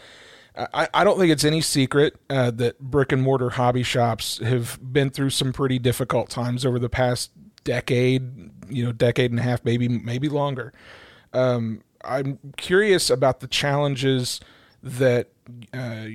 I, 0.57 0.89
I 0.93 1.05
don't 1.05 1.19
think 1.19 1.33
it's 1.33 1.45
any 1.45 1.61
secret 1.63 2.17
uh, 2.29 2.51
that 2.53 2.79
brick 2.79 3.13
and 3.13 3.23
mortar 3.23 3.51
hobby 3.51 3.83
shops 3.83 4.39
have 4.39 4.79
been 4.83 5.11
through 5.11 5.31
some 5.31 5.53
pretty 5.53 5.79
difficult 5.79 6.29
times 6.29 6.67
over 6.67 6.79
the 6.79 6.91
past 6.91 7.31
decade, 7.65 8.51
you 8.69 8.85
know, 8.85 8.93
decade 8.93 9.31
and 9.31 9.41
a 9.41 9.43
half, 9.43 9.65
maybe 9.65 9.89
maybe 9.89 10.29
longer. 10.29 10.73
Um, 11.33 11.83
I'm 12.05 12.39
curious 12.57 13.09
about 13.09 13.41
the 13.41 13.47
challenges 13.47 14.41
that 14.83 15.31
uh, 15.73 16.07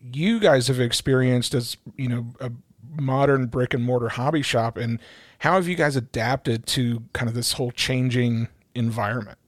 you 0.00 0.40
guys 0.40 0.66
have 0.68 0.80
experienced 0.80 1.54
as 1.54 1.76
you 1.96 2.08
know 2.08 2.26
a 2.40 2.50
modern 2.98 3.46
brick 3.46 3.74
and 3.74 3.84
mortar 3.84 4.08
hobby 4.08 4.42
shop 4.42 4.76
and 4.76 5.00
how 5.38 5.54
have 5.54 5.68
you 5.68 5.76
guys 5.76 5.96
adapted 5.96 6.66
to 6.66 7.02
kind 7.12 7.28
of 7.28 7.34
this 7.34 7.52
whole 7.52 7.70
changing 7.70 8.48
environment? 8.74 9.38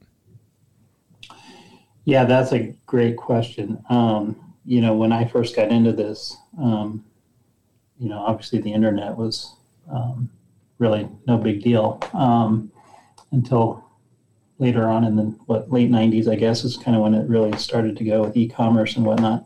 Yeah 2.04 2.24
that's 2.24 2.52
a 2.52 2.74
great 2.86 3.16
question. 3.16 3.82
Um, 3.90 4.52
you 4.64 4.80
know 4.80 4.94
when 4.94 5.12
i 5.12 5.24
first 5.24 5.56
got 5.56 5.70
into 5.70 5.92
this 5.92 6.36
um, 6.60 7.04
you 7.98 8.08
know 8.08 8.18
obviously 8.18 8.60
the 8.60 8.72
internet 8.72 9.16
was 9.16 9.56
um, 9.90 10.30
really 10.78 11.08
no 11.26 11.36
big 11.36 11.62
deal 11.62 12.00
um, 12.14 12.70
until 13.32 13.84
later 14.58 14.88
on 14.88 15.04
in 15.04 15.16
the 15.16 15.24
what 15.46 15.70
late 15.70 15.90
90s 15.90 16.28
i 16.30 16.34
guess 16.34 16.64
is 16.64 16.76
kind 16.76 16.96
of 16.96 17.02
when 17.02 17.14
it 17.14 17.28
really 17.28 17.56
started 17.56 17.96
to 17.96 18.04
go 18.04 18.22
with 18.22 18.36
e-commerce 18.36 18.96
and 18.96 19.04
whatnot 19.04 19.44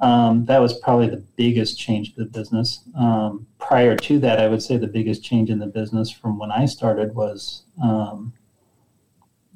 um, 0.00 0.44
that 0.44 0.60
was 0.60 0.78
probably 0.78 1.08
the 1.08 1.24
biggest 1.36 1.78
change 1.78 2.14
to 2.14 2.20
the 2.24 2.30
business. 2.30 2.80
Um, 2.96 3.46
prior 3.58 3.96
to 3.96 4.18
that, 4.20 4.38
I 4.38 4.48
would 4.48 4.62
say 4.62 4.76
the 4.76 4.86
biggest 4.86 5.24
change 5.24 5.50
in 5.50 5.58
the 5.58 5.66
business 5.66 6.10
from 6.10 6.38
when 6.38 6.52
I 6.52 6.66
started 6.66 7.14
was, 7.14 7.64
um, 7.82 8.32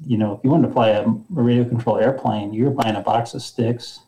you 0.05 0.17
know, 0.17 0.33
if 0.33 0.43
you 0.43 0.49
wanted 0.49 0.67
to 0.67 0.73
fly 0.73 0.89
a, 0.89 1.03
a 1.05 1.15
radio 1.29 1.63
control 1.63 1.97
airplane, 1.97 2.53
you 2.53 2.65
were 2.65 2.71
buying 2.71 2.95
a 2.95 3.01
box 3.01 3.33
of 3.33 3.41
sticks, 3.41 4.01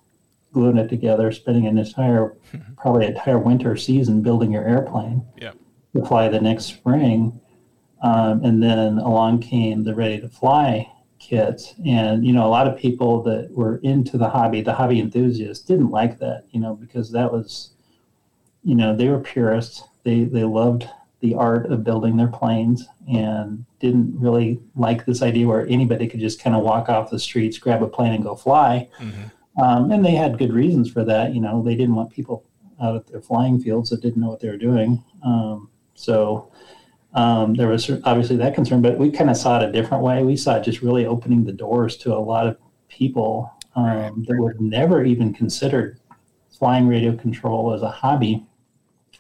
gluing 0.52 0.78
it 0.78 0.90
together, 0.90 1.32
spending 1.32 1.68
an 1.68 1.78
entire, 1.78 2.36
probably 2.78 3.06
entire 3.06 3.40
winter 3.40 3.78
season 3.78 4.22
building 4.22 4.52
your 4.52 4.68
airplane 4.68 5.26
yeah. 5.38 5.54
to 5.94 6.06
fly 6.06 6.28
the 6.28 6.42
next 6.42 6.66
spring. 6.66 7.40
Um, 8.02 8.44
and 8.44 8.62
then 8.62 8.98
along 8.98 9.40
came 9.40 9.86
the 9.86 9.96
ready 9.96 10.20
to 10.20 10.28
fly 10.28 10.92
kits 11.28 11.74
and 11.86 12.26
you 12.26 12.32
know 12.32 12.46
a 12.46 12.48
lot 12.48 12.68
of 12.68 12.78
people 12.78 13.24
that 13.24 13.50
were 13.52 13.78
into 13.78 14.18
the 14.18 14.30
hobby 14.30 14.62
the 14.62 14.74
hobby 14.74 15.00
enthusiasts 15.00 15.66
didn't 15.66 15.90
like 15.90 16.20
that 16.20 16.46
you 16.52 16.60
know 16.60 16.76
because 16.76 17.12
that 17.12 17.32
was 17.32 17.72
you 18.66 18.76
know 18.76 18.94
they 18.94 19.08
were 19.08 19.20
purists. 19.20 19.84
They 20.04 20.26
they 20.26 20.44
loved 20.44 20.90
the 21.22 21.36
art 21.36 21.72
of 21.72 21.84
building 21.84 22.18
their 22.18 22.28
planes 22.28 22.86
and 23.08 23.66
didn't 23.80 24.20
really 24.20 24.60
like 24.76 25.06
this 25.06 25.22
idea 25.22 25.48
where 25.48 25.66
anybody 25.68 26.08
could 26.08 26.20
just 26.20 26.42
kind 26.42 26.56
of 26.56 26.64
walk 26.64 26.90
off 26.90 27.10
the 27.10 27.20
streets 27.20 27.58
grab 27.58 27.82
a 27.82 27.88
plane 27.88 28.14
and 28.14 28.24
go 28.24 28.36
fly. 28.36 28.90
Mm-hmm. 29.00 29.64
um, 29.64 29.92
and 29.92 30.04
they 30.04 30.16
had 30.16 30.38
good 30.38 30.52
reasons 30.52 30.92
for 30.92 31.06
that 31.06 31.34
you 31.34 31.40
know 31.40 31.62
they 31.62 31.76
didn't 31.76 31.96
want 31.96 32.12
people 32.12 32.44
out 32.82 32.96
at 32.96 33.08
their 33.08 33.22
flying 33.22 33.62
fields 33.62 33.90
that 33.92 34.02
didn't 34.02 34.22
know 34.22 34.30
what 34.30 34.42
they 34.42 34.50
were 34.50 34.58
doing. 34.58 35.02
Um, 35.24 35.70
so 35.94 36.52
um, 37.16 37.54
there 37.56 37.70
was 37.70 37.90
obviously 38.04 38.36
that 38.36 38.54
concern, 38.54 38.82
but 38.82 38.98
we 38.98 39.10
kind 39.10 39.30
of 39.30 39.38
saw 39.38 39.62
it 39.62 39.70
a 39.70 39.72
different 39.72 40.04
way. 40.04 40.22
We 40.24 40.36
saw 40.36 40.58
it 40.58 40.64
just 40.64 40.82
really 40.82 41.06
opening 41.06 41.46
the 41.46 41.54
doors 41.54 41.96
to 41.98 42.14
a 42.14 42.20
lot 42.20 42.46
of 42.46 42.58
people 42.90 43.52
um, 43.76 43.86
right. 43.86 44.14
that 44.28 44.36
would 44.38 44.60
never 44.60 45.04
even 45.04 45.34
considered 45.34 46.00
flying 46.58 46.88
radio 46.88 47.16
control 47.16 47.74
as 47.74 47.82
a 47.82 47.90
hobby. 47.90 48.46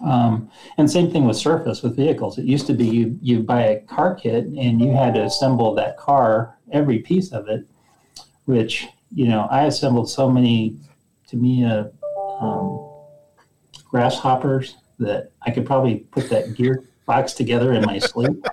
Um, 0.02 0.52
and 0.78 0.92
same 0.92 1.10
thing 1.10 1.24
with 1.24 1.38
surface 1.38 1.82
with 1.82 1.96
vehicles. 1.96 2.38
It 2.38 2.44
used 2.44 2.68
to 2.68 2.74
be 2.74 2.86
you 2.86 3.18
you 3.22 3.40
buy 3.40 3.62
a 3.62 3.80
car 3.82 4.14
kit 4.14 4.44
and 4.44 4.82
you 4.82 4.92
had 4.92 5.14
to 5.14 5.24
assemble 5.24 5.74
that 5.76 5.96
car, 5.96 6.58
every 6.74 7.00
piece 7.00 7.32
of 7.32 7.48
it, 7.48 7.66
which 8.44 8.88
you 9.14 9.30
know 9.30 9.48
I 9.50 9.66
assembled 9.66 10.10
so 10.10 10.30
many 10.30 10.76
to 11.28 11.38
me 11.38 11.64
uh, 11.64 11.86
um, 12.42 12.92
grasshoppers 13.86 14.76
that 15.00 15.32
I 15.44 15.52
could 15.52 15.66
probably 15.66 16.00
put 16.12 16.30
that 16.30 16.56
gear 16.56 16.84
box 17.06 17.34
together 17.34 17.74
in 17.74 17.84
my 17.86 18.00
sleep. 18.00 18.46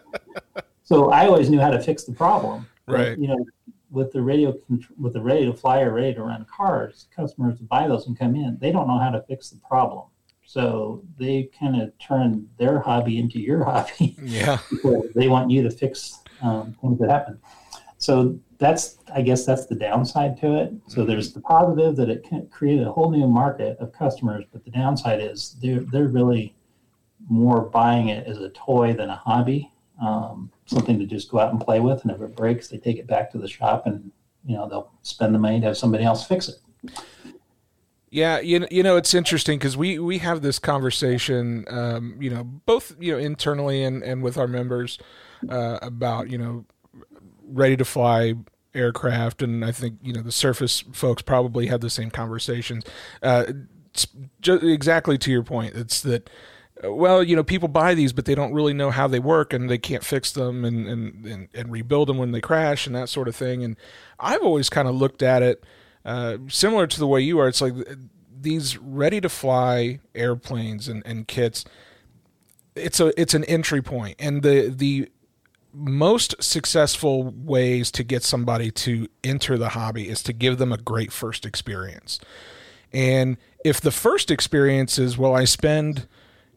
so 0.83 1.11
I 1.11 1.27
always 1.27 1.51
knew 1.51 1.61
how 1.61 1.71
to 1.71 1.81
fix 1.81 2.05
the 2.05 2.13
problem. 2.13 2.67
Right. 2.87 3.19
You 3.19 3.29
know, 3.29 3.47
with 3.91 4.13
the 4.13 4.23
radio 4.23 4.59
with 4.99 5.13
the 5.13 5.21
ready 5.21 5.45
to 5.45 5.53
fly 5.53 5.83
or 5.83 5.93
ready 5.93 6.15
to 6.15 6.23
run 6.23 6.47
cars, 6.47 7.09
customers 7.15 7.59
buy 7.61 7.87
those 7.87 8.07
and 8.07 8.19
come 8.19 8.35
in, 8.35 8.59
they 8.61 8.73
don't 8.73 8.89
know 8.89 8.99
how 8.99 9.11
to 9.11 9.23
fix 9.29 9.51
the 9.51 9.59
problem. 9.59 10.07
So 10.45 11.03
they 11.19 11.51
kind 11.59 11.81
of 11.81 11.97
turn 11.99 12.49
their 12.59 12.81
hobby 12.81 13.19
into 13.19 13.39
your 13.39 13.65
hobby. 13.71 14.17
Yeah. 14.21 14.59
they 15.15 15.29
want 15.29 15.51
you 15.51 15.63
to 15.63 15.71
fix 15.71 16.21
um, 16.43 16.77
things 16.81 16.99
that 16.99 17.11
happen. 17.11 17.39
So 17.99 18.39
that's, 18.59 18.99
I 19.15 19.23
guess, 19.23 19.47
that's 19.47 19.67
the 19.67 19.77
downside 19.77 20.37
to 20.41 20.57
it. 20.57 20.73
So 20.89 20.99
mm-hmm. 20.99 21.11
there's 21.11 21.33
the 21.33 21.41
positive 21.41 21.97
that 21.97 22.11
it 22.11 22.27
created 22.51 22.87
a 22.87 22.93
whole 22.93 23.11
new 23.11 23.29
market 23.29 23.79
of 23.79 23.93
customers, 23.93 24.45
but 24.53 24.65
the 24.65 24.71
downside 24.71 25.21
is 25.23 25.57
they're 25.63 25.81
they're 25.81 26.09
really 26.09 26.55
more 27.29 27.63
buying 27.63 28.09
it 28.09 28.27
as 28.27 28.39
a 28.39 28.51
toy 28.51 28.93
than 28.93 29.09
a 29.09 29.17
hobby, 29.17 29.71
um, 30.01 30.51
something 30.67 30.99
to 30.99 31.07
just 31.07 31.31
go 31.31 31.39
out 31.39 31.53
and 31.53 31.61
play 31.61 31.81
with. 31.81 32.03
And 32.03 32.11
if 32.11 32.21
it 32.21 32.37
breaks, 32.37 32.69
they 32.69 32.79
take 32.79 32.99
it 32.99 33.07
back 33.07 33.31
to 33.33 33.39
the 33.39 33.49
shop 33.49 33.87
and 33.87 34.11
you 34.45 34.57
know 34.57 34.69
they'll 34.69 34.91
spend 35.03 35.35
the 35.35 35.39
money 35.39 35.61
to 35.61 35.67
have 35.67 35.77
somebody 35.77 36.05
else 36.05 36.27
fix 36.27 36.49
it. 36.49 36.57
Yeah, 38.11 38.41
you 38.41 38.59
know, 38.59 38.67
you 38.71 38.83
know 38.83 38.97
it's 38.97 39.15
interesting 39.15 39.59
because 39.59 39.77
we 39.77 39.99
we 39.99 40.19
have 40.19 40.43
this 40.43 40.59
conversation, 40.59 41.65
um, 41.69 42.17
you 42.21 42.29
know, 42.29 42.45
both 42.45 42.95
you 43.01 43.13
know 43.13 43.19
internally 43.19 43.83
and 43.85 44.03
and 44.03 44.23
with 44.23 44.37
our 44.37 44.49
members 44.49 44.99
uh, 45.49 45.79
about 45.81 46.29
you 46.31 46.39
know 46.39 46.67
ready 47.47 47.77
to 47.77 47.85
fly 47.85 48.35
aircraft, 48.75 49.43
and 49.43 49.65
I 49.65 49.73
think 49.73 49.99
you 50.03 50.13
know 50.13 50.23
the 50.23 50.33
surface 50.33 50.85
folks 50.93 51.23
probably 51.23 51.69
have 51.69 51.81
the 51.81 51.91
same 51.91 52.11
conversations. 52.11 52.85
Uh, 53.23 53.45
exactly 54.45 55.19
to 55.19 55.31
your 55.31 55.43
point, 55.43 55.75
it's 55.75 56.01
that 56.03 56.29
well, 56.83 57.23
you 57.23 57.37
know, 57.37 57.45
people 57.45 57.69
buy 57.69 57.95
these, 57.95 58.13
but 58.13 58.25
they 58.25 58.35
don't 58.35 58.53
really 58.53 58.75
know 58.75 58.91
how 58.91 59.07
they 59.07 59.21
work 59.21 59.53
and 59.53 59.71
they 59.71 59.79
can't 59.79 60.05
fix 60.05 60.33
them 60.33 60.65
and, 60.65 60.89
and, 60.89 61.27
and, 61.27 61.49
and 61.55 61.71
rebuild 61.71 62.09
them 62.09 62.19
when 62.19 62.33
they 62.33 62.41
crash 62.41 62.87
and 62.87 62.97
that 62.97 63.09
sort 63.09 63.29
of 63.29 63.37
thing. 63.37 63.63
And 63.63 63.77
I've 64.19 64.43
always 64.43 64.69
kind 64.69 64.89
of 64.89 64.95
looked 64.95 65.23
at 65.23 65.43
it 65.43 65.65
uh, 66.05 66.39
similar 66.49 66.87
to 66.87 66.99
the 66.99 67.07
way 67.07 67.21
you 67.21 67.39
are. 67.39 67.49
It's 67.49 67.61
like 67.61 67.75
these 68.41 68.77
ready 68.79 69.21
to 69.21 69.29
fly 69.29 70.01
airplanes 70.15 70.89
and, 70.89 71.03
and 71.07 71.29
kits. 71.29 71.65
It's 72.75 73.01
a 73.01 73.19
it's 73.21 73.35
an 73.35 73.45
entry 73.45 73.83
point, 73.83 74.17
and 74.19 74.43
the 74.43 74.69
the 74.69 75.11
most 75.75 76.43
successful 76.43 77.25
ways 77.25 77.91
to 77.93 78.03
get 78.03 78.23
somebody 78.23 78.71
to 78.71 79.09
enter 79.25 79.57
the 79.57 79.71
hobby 79.71 80.09
is 80.09 80.23
to 80.23 80.33
give 80.33 80.59
them 80.59 80.73
a 80.73 80.79
great 80.79 81.13
first 81.13 81.47
experience. 81.47 82.19
And 82.93 83.39
if 83.65 83.81
the 83.81 83.91
first 83.91 84.31
experience 84.31 84.99
is, 84.99 85.17
well, 85.17 85.35
I 85.35 85.45
spend, 85.45 86.07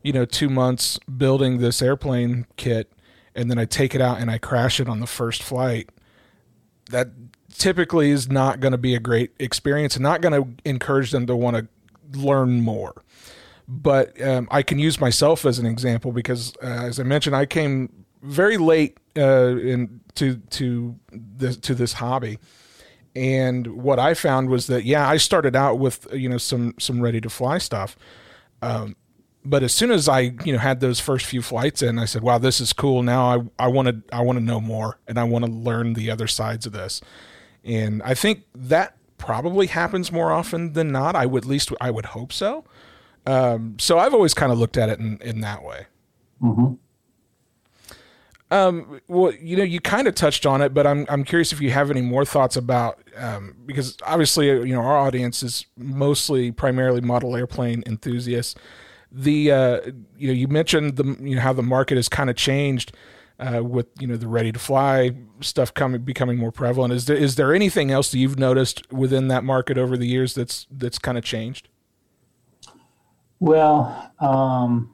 you 0.06 0.14
know, 0.14 0.24
two 0.24 0.50
months 0.50 1.00
building 1.18 1.58
this 1.58 1.82
airplane 1.82 2.46
kit 2.58 2.92
and 3.34 3.50
then 3.50 3.58
I 3.58 3.66
take 3.66 3.96
it 3.96 4.02
out 4.02 4.20
and 4.20 4.30
I 4.30 4.38
crash 4.38 4.80
it 4.80 4.88
on 4.88 5.00
the 5.00 5.08
first 5.08 5.42
flight, 5.42 5.90
that 6.92 7.10
typically 7.52 8.12
is 8.12 8.30
not 8.30 8.60
going 8.60 8.72
to 8.72 8.78
be 8.78 8.94
a 8.94 9.00
great 9.00 9.32
experience 9.40 9.96
and 9.96 10.04
not 10.04 10.22
going 10.22 10.44
to 10.44 10.70
encourage 10.70 11.10
them 11.10 11.26
to 11.26 11.36
want 11.36 11.58
to 11.58 12.20
learn 12.20 12.62
more. 12.62 12.94
But 13.68 14.22
um, 14.22 14.48
I 14.52 14.62
can 14.62 14.78
use 14.78 15.00
myself 15.00 15.44
as 15.44 15.58
an 15.58 15.66
example 15.66 16.12
because, 16.12 16.54
uh, 16.64 16.68
as 16.68 17.00
I 17.00 17.04
mentioned, 17.04 17.36
I 17.36 17.48
came 17.48 18.06
very 18.22 18.58
late 18.58 19.00
uh, 19.18 19.58
in 19.58 20.02
to 20.16 20.36
to 20.52 20.96
this 21.12 21.58
to 21.58 21.74
this 21.74 21.94
hobby, 21.94 22.38
and 23.16 23.66
what 23.68 23.98
I 23.98 24.14
found 24.14 24.50
was 24.50 24.68
that 24.68 24.86
yeah, 24.86 25.10
I 25.10 25.18
started 25.18 25.56
out 25.56 25.80
with 25.80 26.08
you 26.14 26.30
know 26.30 26.38
some 26.38 26.76
some 26.78 27.02
ready 27.02 27.20
to 27.22 27.30
fly 27.30 27.58
stuff, 27.58 27.98
um, 28.62 28.96
but 29.46 29.64
as 29.64 29.74
soon 29.74 29.92
as 29.92 30.10
I 30.10 30.34
you 30.44 30.54
know 30.54 30.58
had 30.58 30.80
those 30.80 31.00
first 31.00 31.26
few 31.26 31.42
flights 31.42 31.82
in, 31.82 32.00
I 32.00 32.06
said, 32.06 32.22
wow, 32.22 32.38
this 32.38 32.60
is 32.60 32.74
cool. 32.74 33.04
Now 33.04 33.50
I 33.60 33.66
I 33.66 33.68
want 33.68 33.88
to 33.88 34.16
I 34.16 34.22
want 34.22 34.38
to 34.38 34.44
know 34.44 34.60
more 34.60 34.98
and 35.08 35.20
I 35.20 35.24
want 35.24 35.46
to 35.46 35.52
learn 35.52 35.94
the 35.94 36.12
other 36.12 36.28
sides 36.28 36.66
of 36.66 36.74
this, 36.74 37.02
and 37.64 38.02
I 38.04 38.14
think 38.14 38.44
that 38.54 38.98
probably 39.18 39.68
happens 39.68 40.12
more 40.12 40.32
often 40.32 40.74
than 40.74 40.92
not. 40.92 41.16
I 41.16 41.26
would 41.26 41.44
at 41.44 41.50
least 41.50 41.72
I 41.80 41.92
would 41.92 42.08
hope 42.08 42.34
so. 42.34 42.66
Um, 43.26 43.78
so 43.80 43.98
I've 43.98 44.14
always 44.14 44.34
kind 44.34 44.52
of 44.52 44.60
looked 44.60 44.78
at 44.78 44.90
it 44.90 45.00
in, 45.00 45.18
in 45.22 45.42
that 45.42 45.64
way. 45.64 45.88
Mm-hmm. 46.42 46.74
Um, 48.52 49.02
well, 49.08 49.34
you 49.34 49.58
know, 49.58 49.64
you 49.64 49.82
kind 49.82 50.08
of 50.08 50.14
touched 50.14 50.46
on 50.46 50.62
it, 50.62 50.74
but 50.74 50.86
I'm 50.86 51.06
I'm 51.10 51.24
curious 51.24 51.52
if 51.52 51.62
you 51.62 51.72
have 51.72 51.90
any 51.90 52.02
more 52.02 52.26
thoughts 52.26 52.56
about 52.56 53.00
um, 53.18 53.56
because 53.66 53.98
obviously, 54.04 54.48
you 54.48 54.76
know, 54.76 54.82
our 54.82 54.98
audience 54.98 55.42
is 55.42 55.66
mostly 55.78 56.52
primarily 56.52 57.02
model 57.02 57.36
airplane 57.36 57.84
enthusiasts. 57.88 58.56
The 59.18 59.52
uh, 59.52 59.82
you 60.18 60.28
know, 60.28 60.34
you 60.34 60.48
mentioned 60.50 60.98
the 60.98 61.06
you 61.22 61.36
know 61.36 61.42
how 61.42 61.54
the 61.54 61.64
market 61.64 61.96
has 61.96 62.10
kind 62.10 62.30
of 62.30 62.36
changed 62.36 62.94
uh, 63.40 63.64
with 63.64 63.88
you 64.00 64.08
know 64.08 64.18
the 64.18 64.28
ready 64.28 64.52
to 64.52 64.60
fly 64.60 65.12
stuff 65.42 65.74
coming 65.74 66.02
becoming 66.02 66.38
more 66.38 66.52
prevalent. 66.52 66.94
Is 66.94 67.06
there 67.06 67.18
is 67.18 67.36
there 67.36 67.54
anything 67.54 67.92
else 67.92 68.12
that 68.12 68.18
you've 68.18 68.38
noticed 68.38 68.92
within 68.92 69.30
that 69.30 69.44
market 69.44 69.78
over 69.78 69.98
the 69.98 70.08
years 70.08 70.34
that's 70.34 70.68
that's 70.70 71.00
kind 71.00 71.18
of 71.18 71.24
changed? 71.24 71.70
Well, 73.40 74.12
um, 74.20 74.94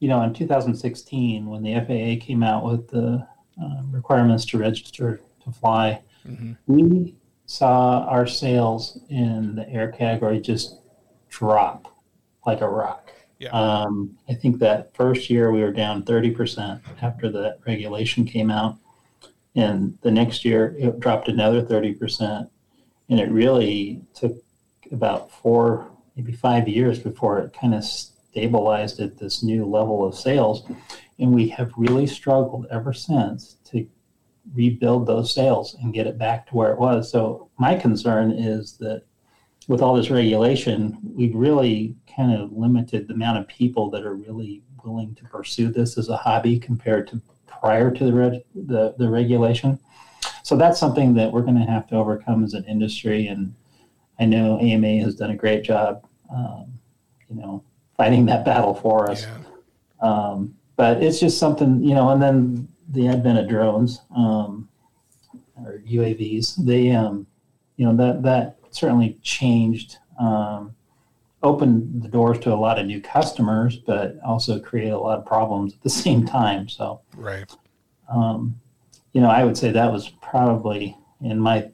you 0.00 0.08
know, 0.08 0.22
in 0.22 0.32
2016, 0.32 1.46
when 1.46 1.62
the 1.62 1.74
FAA 1.74 2.24
came 2.24 2.42
out 2.42 2.64
with 2.64 2.88
the 2.88 3.26
uh, 3.62 3.82
requirements 3.90 4.44
to 4.46 4.58
register 4.58 5.20
to 5.44 5.52
fly, 5.52 6.02
mm-hmm. 6.26 6.52
we 6.66 7.14
saw 7.46 8.04
our 8.06 8.26
sales 8.26 8.98
in 9.08 9.54
the 9.54 9.68
air 9.68 9.90
category 9.90 10.40
just 10.40 10.78
drop 11.28 11.96
like 12.46 12.60
a 12.60 12.68
rock. 12.68 13.12
Yeah. 13.38 13.50
Um, 13.50 14.18
I 14.28 14.34
think 14.34 14.58
that 14.58 14.94
first 14.94 15.30
year 15.30 15.50
we 15.50 15.62
were 15.62 15.72
down 15.72 16.04
30% 16.04 16.80
after 17.00 17.30
that 17.30 17.58
regulation 17.66 18.24
came 18.24 18.50
out. 18.50 18.76
And 19.56 19.98
the 20.02 20.10
next 20.10 20.44
year 20.44 20.76
it 20.78 21.00
dropped 21.00 21.28
another 21.28 21.62
30%. 21.62 22.48
And 23.08 23.20
it 23.20 23.30
really 23.30 24.02
took 24.14 24.36
about 24.92 25.30
four, 25.32 25.90
maybe 26.16 26.32
five 26.32 26.68
years 26.68 26.98
before 26.98 27.38
it 27.38 27.56
kind 27.58 27.74
of 27.74 27.82
stabilized 27.84 29.00
at 29.00 29.18
this 29.18 29.42
new 29.42 29.64
level 29.64 30.04
of 30.04 30.14
sales. 30.14 30.70
And 31.18 31.34
we 31.34 31.48
have 31.48 31.72
really 31.76 32.06
struggled 32.06 32.66
ever 32.70 32.92
since 32.92 33.56
to 33.70 33.86
rebuild 34.54 35.06
those 35.06 35.34
sales 35.34 35.76
and 35.82 35.94
get 35.94 36.06
it 36.06 36.18
back 36.18 36.46
to 36.48 36.56
where 36.56 36.72
it 36.72 36.78
was. 36.78 37.10
So 37.10 37.48
my 37.58 37.74
concern 37.74 38.32
is 38.32 38.76
that 38.78 39.04
with 39.68 39.82
all 39.82 39.94
this 39.94 40.10
regulation, 40.10 40.98
we've 41.02 41.34
really 41.34 41.94
kind 42.16 42.34
of 42.34 42.52
limited 42.52 43.06
the 43.06 43.14
amount 43.14 43.38
of 43.38 43.46
people 43.48 43.90
that 43.90 44.04
are 44.04 44.14
really 44.14 44.62
willing 44.84 45.14
to 45.14 45.24
pursue 45.24 45.70
this 45.70 45.98
as 45.98 46.08
a 46.08 46.16
hobby 46.16 46.58
compared 46.58 47.06
to 47.08 47.20
prior 47.46 47.90
to 47.90 48.04
the 48.04 48.12
reg- 48.12 48.44
the, 48.54 48.94
the 48.98 49.08
regulation. 49.08 49.78
So 50.42 50.56
that's 50.56 50.80
something 50.80 51.14
that 51.14 51.30
we're 51.30 51.42
going 51.42 51.58
to 51.58 51.70
have 51.70 51.86
to 51.88 51.96
overcome 51.96 52.42
as 52.42 52.54
an 52.54 52.64
industry. 52.64 53.26
And 53.26 53.54
I 54.18 54.24
know 54.24 54.58
AMA 54.58 55.00
has 55.04 55.14
done 55.14 55.30
a 55.30 55.36
great 55.36 55.62
job, 55.62 56.06
um, 56.34 56.72
you 57.28 57.36
know, 57.36 57.62
fighting 57.96 58.26
that 58.26 58.44
battle 58.44 58.74
for 58.74 59.10
us. 59.10 59.26
Yeah. 59.26 60.08
Um, 60.08 60.54
but 60.76 61.02
it's 61.02 61.20
just 61.20 61.38
something, 61.38 61.82
you 61.82 61.94
know, 61.94 62.08
and 62.10 62.22
then 62.22 62.68
the 62.88 63.08
advent 63.08 63.38
of 63.38 63.48
drones 63.48 64.00
um, 64.16 64.68
or 65.56 65.82
UAVs, 65.86 66.64
they, 66.64 66.90
um, 66.90 67.26
you 67.76 67.84
know, 67.86 67.94
that 67.96 68.22
that 68.22 68.59
certainly 68.70 69.18
changed, 69.22 69.96
um, 70.18 70.74
opened 71.42 72.02
the 72.02 72.08
doors 72.08 72.38
to 72.40 72.52
a 72.52 72.56
lot 72.56 72.78
of 72.78 72.86
new 72.86 73.00
customers, 73.00 73.76
but 73.76 74.18
also 74.24 74.60
created 74.60 74.92
a 74.92 74.98
lot 74.98 75.18
of 75.18 75.26
problems 75.26 75.74
at 75.74 75.82
the 75.82 75.90
same 76.04 76.26
time. 76.26 76.68
So, 76.68 77.00
right. 77.16 77.50
Um, 78.12 78.60
you 79.12 79.20
know, 79.20 79.30
I 79.30 79.44
would 79.44 79.56
say 79.56 79.72
that 79.72 79.92
was 79.92 80.08
probably 80.08 80.96
in 81.20 81.38
my 81.38 81.70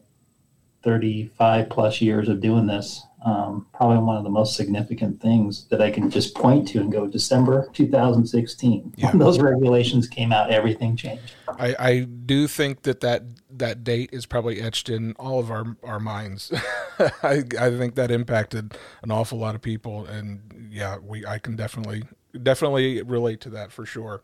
35 0.82 1.68
plus 1.68 2.00
years 2.00 2.28
of 2.28 2.40
doing 2.40 2.66
this, 2.66 3.02
um, 3.26 3.66
probably 3.74 3.98
one 3.98 4.16
of 4.16 4.22
the 4.22 4.30
most 4.30 4.54
significant 4.54 5.20
things 5.20 5.66
that 5.66 5.82
I 5.82 5.90
can 5.90 6.08
just 6.10 6.32
point 6.36 6.68
to 6.68 6.78
and 6.78 6.92
go 6.92 7.08
December 7.08 7.68
2016. 7.72 8.94
Yeah. 8.96 9.10
When 9.10 9.18
those 9.18 9.38
regulations 9.38 10.08
came 10.08 10.32
out, 10.32 10.50
everything 10.50 10.96
changed. 10.96 11.34
I, 11.48 11.76
I 11.78 12.00
do 12.00 12.46
think 12.46 12.82
that, 12.82 13.00
that 13.00 13.24
that 13.50 13.84
date 13.84 14.10
is 14.12 14.26
probably 14.26 14.60
etched 14.60 14.88
in 14.88 15.12
all 15.18 15.38
of 15.38 15.50
our, 15.50 15.76
our 15.82 15.98
minds. 15.98 16.52
I, 17.22 17.42
I 17.58 17.70
think 17.70 17.96
that 17.96 18.10
impacted 18.10 18.76
an 19.02 19.10
awful 19.10 19.38
lot 19.38 19.54
of 19.54 19.60
people. 19.60 20.06
And 20.06 20.68
yeah, 20.72 20.96
we, 20.98 21.26
I 21.26 21.38
can 21.38 21.56
definitely, 21.56 22.04
definitely 22.42 23.02
relate 23.02 23.40
to 23.42 23.50
that 23.50 23.72
for 23.72 23.84
sure. 23.84 24.22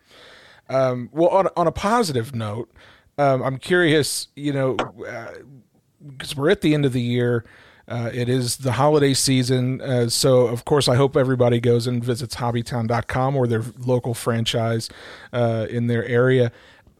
Um, 0.69 1.11
well, 1.12 1.29
on, 1.29 1.49
on 1.57 1.67
a 1.67 1.73
positive 1.73 2.35
note, 2.35 2.73
um, 3.19 3.43
I'm 3.43 3.59
curious, 3.59 4.29
you 4.37 4.53
know, 4.53 4.77
because 6.07 6.33
uh, 6.33 6.35
we're 6.37 6.51
at 6.51 6.61
the 6.61 6.73
end 6.73 6.87
of 6.87 6.93
the 6.93 7.03
year, 7.03 7.45
uh, 7.92 8.11
it 8.12 8.28
is 8.28 8.57
the 8.57 8.72
holiday 8.72 9.12
season, 9.12 9.83
uh, 9.83 10.09
so 10.09 10.46
of 10.46 10.64
course 10.64 10.88
I 10.88 10.94
hope 10.96 11.14
everybody 11.14 11.61
goes 11.61 11.87
and 11.87 12.02
visits 12.02 12.35
hobbytown.com 12.37 13.37
or 13.37 13.46
their 13.46 13.62
local 13.78 14.14
franchise 14.14 14.88
uh, 15.35 15.66
in 15.68 15.88
their 15.88 16.05
area. 16.07 16.52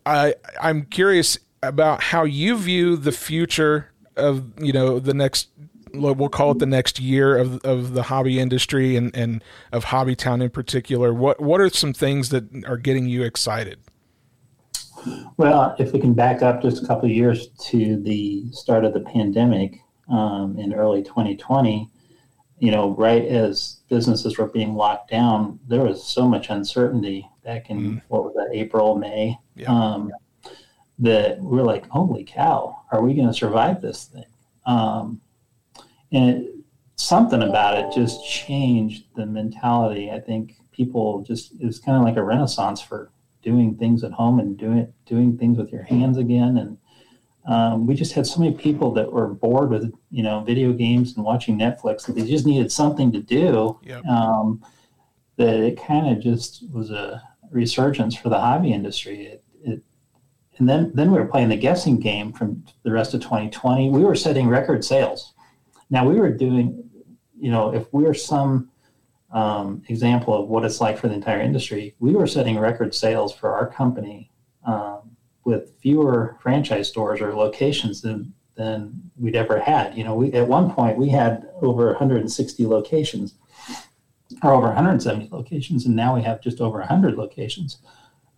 I 0.05 0.35
I'm 0.61 0.85
curious 0.85 1.39
about 1.63 2.03
how 2.03 2.25
you 2.25 2.59
view 2.59 2.97
the 2.97 3.13
future 3.13 3.91
of 4.17 4.45
you 4.63 4.75
know 4.75 4.99
the 4.99 5.15
next 5.15 5.49
we'll 5.95 6.29
call 6.29 6.51
it 6.51 6.59
the 6.59 6.67
next 6.67 7.01
year 7.01 7.39
of 7.39 7.65
of 7.65 7.95
the 7.95 8.03
hobby 8.03 8.39
industry 8.39 8.95
and 8.95 9.17
and 9.17 9.43
of 9.73 9.87
Hobbytown 9.87 10.43
in 10.43 10.51
particular. 10.51 11.15
What 11.15 11.41
what 11.41 11.61
are 11.61 11.71
some 11.71 11.95
things 11.95 12.29
that 12.29 12.67
are 12.67 12.77
getting 12.77 13.07
you 13.07 13.23
excited? 13.23 13.79
Well, 15.37 15.75
if 15.79 15.93
we 15.93 16.01
can 16.01 16.15
back 16.15 16.43
up 16.43 16.63
just 16.63 16.85
a 16.85 16.87
couple 16.87 17.09
years 17.09 17.49
to 17.71 17.97
the 18.03 18.45
start 18.53 18.85
of 18.85 18.93
the 18.93 19.01
pandemic, 19.01 19.82
um, 20.09 20.59
in 20.59 20.75
early 20.75 21.03
2020, 21.03 21.89
you 22.59 22.71
know, 22.71 22.95
right 22.97 23.25
as 23.25 23.79
businesses 23.89 24.39
were 24.39 24.47
being 24.47 24.75
locked 24.75 25.11
down, 25.11 25.59
there 25.69 25.83
was 25.83 26.05
so 26.05 26.29
much 26.29 26.51
uncertainty 26.51 27.29
back 27.45 27.71
in 27.71 27.79
mm. 27.79 28.03
what 28.09 28.25
was 28.25 28.35
that, 28.35 28.51
April, 28.53 28.97
May, 28.97 29.37
yeah. 29.57 29.69
um, 29.69 30.13
that 30.99 31.41
we're 31.41 31.63
like, 31.63 31.89
holy 31.89 32.25
cow, 32.25 32.83
are 32.93 33.03
we 33.03 33.15
going 33.15 33.27
to 33.27 33.35
survive 33.35 33.81
this 33.81 34.05
thing? 34.05 34.25
Um, 34.67 35.21
and 36.13 36.31
it, 36.31 36.55
something 36.97 37.43
about 37.43 37.79
it 37.79 37.93
just 37.93 38.25
changed 38.29 39.07
the 39.17 39.27
mentality. 39.27 40.11
I 40.11 40.21
think 40.21 40.57
people 40.71 41.23
just, 41.23 41.53
it 41.61 41.67
was 41.67 41.81
kind 41.81 41.99
of 41.99 42.05
like 42.05 42.17
a 42.17 42.23
renaissance 42.23 42.81
for 42.81 43.11
doing 43.43 43.77
things 43.77 44.05
at 44.05 44.13
home 44.13 44.39
and 44.39 44.57
doing 44.57 44.93
doing 45.05 45.37
things 45.37 45.59
with 45.59 45.73
your 45.73 45.83
hands 45.83 46.17
again 46.17 46.57
and 46.59 46.79
um, 47.47 47.87
we 47.87 47.95
just 47.95 48.13
had 48.13 48.27
so 48.27 48.41
many 48.41 48.55
people 48.55 48.93
that 48.93 49.13
were 49.13 49.29
bored 49.29 49.71
with 49.71 49.93
you 50.11 50.23
know 50.23 50.41
video 50.41 50.73
games 50.73 51.17
and 51.17 51.25
watching 51.25 51.59
Netflix 51.59 52.07
that 52.07 52.15
they 52.15 52.25
just 52.25 52.47
needed 52.47 52.71
something 52.71 53.11
to 53.13 53.21
do. 53.21 53.79
Yep. 53.83 54.05
Um, 54.07 54.65
that 55.37 55.61
it 55.61 55.83
kind 55.83 56.09
of 56.15 56.23
just 56.23 56.65
was 56.73 56.91
a 56.91 57.23
resurgence 57.51 58.15
for 58.15 58.29
the 58.29 58.39
hobby 58.39 58.73
industry. 58.73 59.27
It, 59.27 59.45
it, 59.65 59.83
and 60.59 60.69
then 60.69 60.93
then 60.95 61.11
we 61.11 61.19
were 61.19 61.27
playing 61.27 61.49
the 61.49 61.57
guessing 61.57 61.99
game 61.99 62.33
from 62.33 62.65
the 62.85 62.93
rest 62.93 63.15
of 63.15 63.23
2020. 63.23 63.91
We 63.91 64.05
were 64.05 64.15
setting 64.15 64.49
record 64.49 64.85
sales. 64.85 65.33
Now 65.91 66.09
we 66.09 66.15
were 66.15 66.31
doing, 66.31 66.89
you 67.39 67.51
know, 67.51 67.75
if 67.75 67.93
we're 67.93 68.15
some 68.15 68.71
um, 69.33 69.83
example 69.89 70.35
of 70.35 70.49
what 70.49 70.65
it's 70.65 70.81
like 70.81 70.99
for 70.99 71.09
the 71.09 71.15
entire 71.15 71.41
industry. 71.41 71.95
We 71.99 72.13
were 72.13 72.27
setting 72.27 72.59
record 72.59 72.95
sales 72.95 73.35
for 73.35 73.53
our 73.53 73.67
company 73.67 74.31
um, 74.65 75.02
with 75.45 75.75
fewer 75.81 76.37
franchise 76.41 76.89
stores 76.89 77.21
or 77.21 77.35
locations 77.35 78.01
than 78.01 78.33
than 78.55 79.11
we'd 79.19 79.35
ever 79.35 79.59
had. 79.59 79.97
You 79.97 80.05
know, 80.05 80.15
we 80.15 80.33
at 80.33 80.47
one 80.47 80.71
point 80.71 80.99
we 80.99 81.09
had 81.09 81.49
over 81.63 81.87
160 81.87 82.67
locations, 82.67 83.35
or 84.43 84.53
over 84.53 84.67
170 84.67 85.29
locations, 85.31 85.87
and 85.87 85.97
now 85.97 86.15
we 86.15 86.23
have 86.23 86.41
just 86.41 86.61
over 86.61 86.79
100 86.79 87.17
locations. 87.17 87.79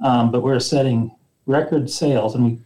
Um, 0.01 0.31
but 0.31 0.43
we're 0.43 0.61
setting 0.61 1.15
record 1.47 1.91
sales, 1.91 2.35
and 2.35 2.45
we 2.45 2.59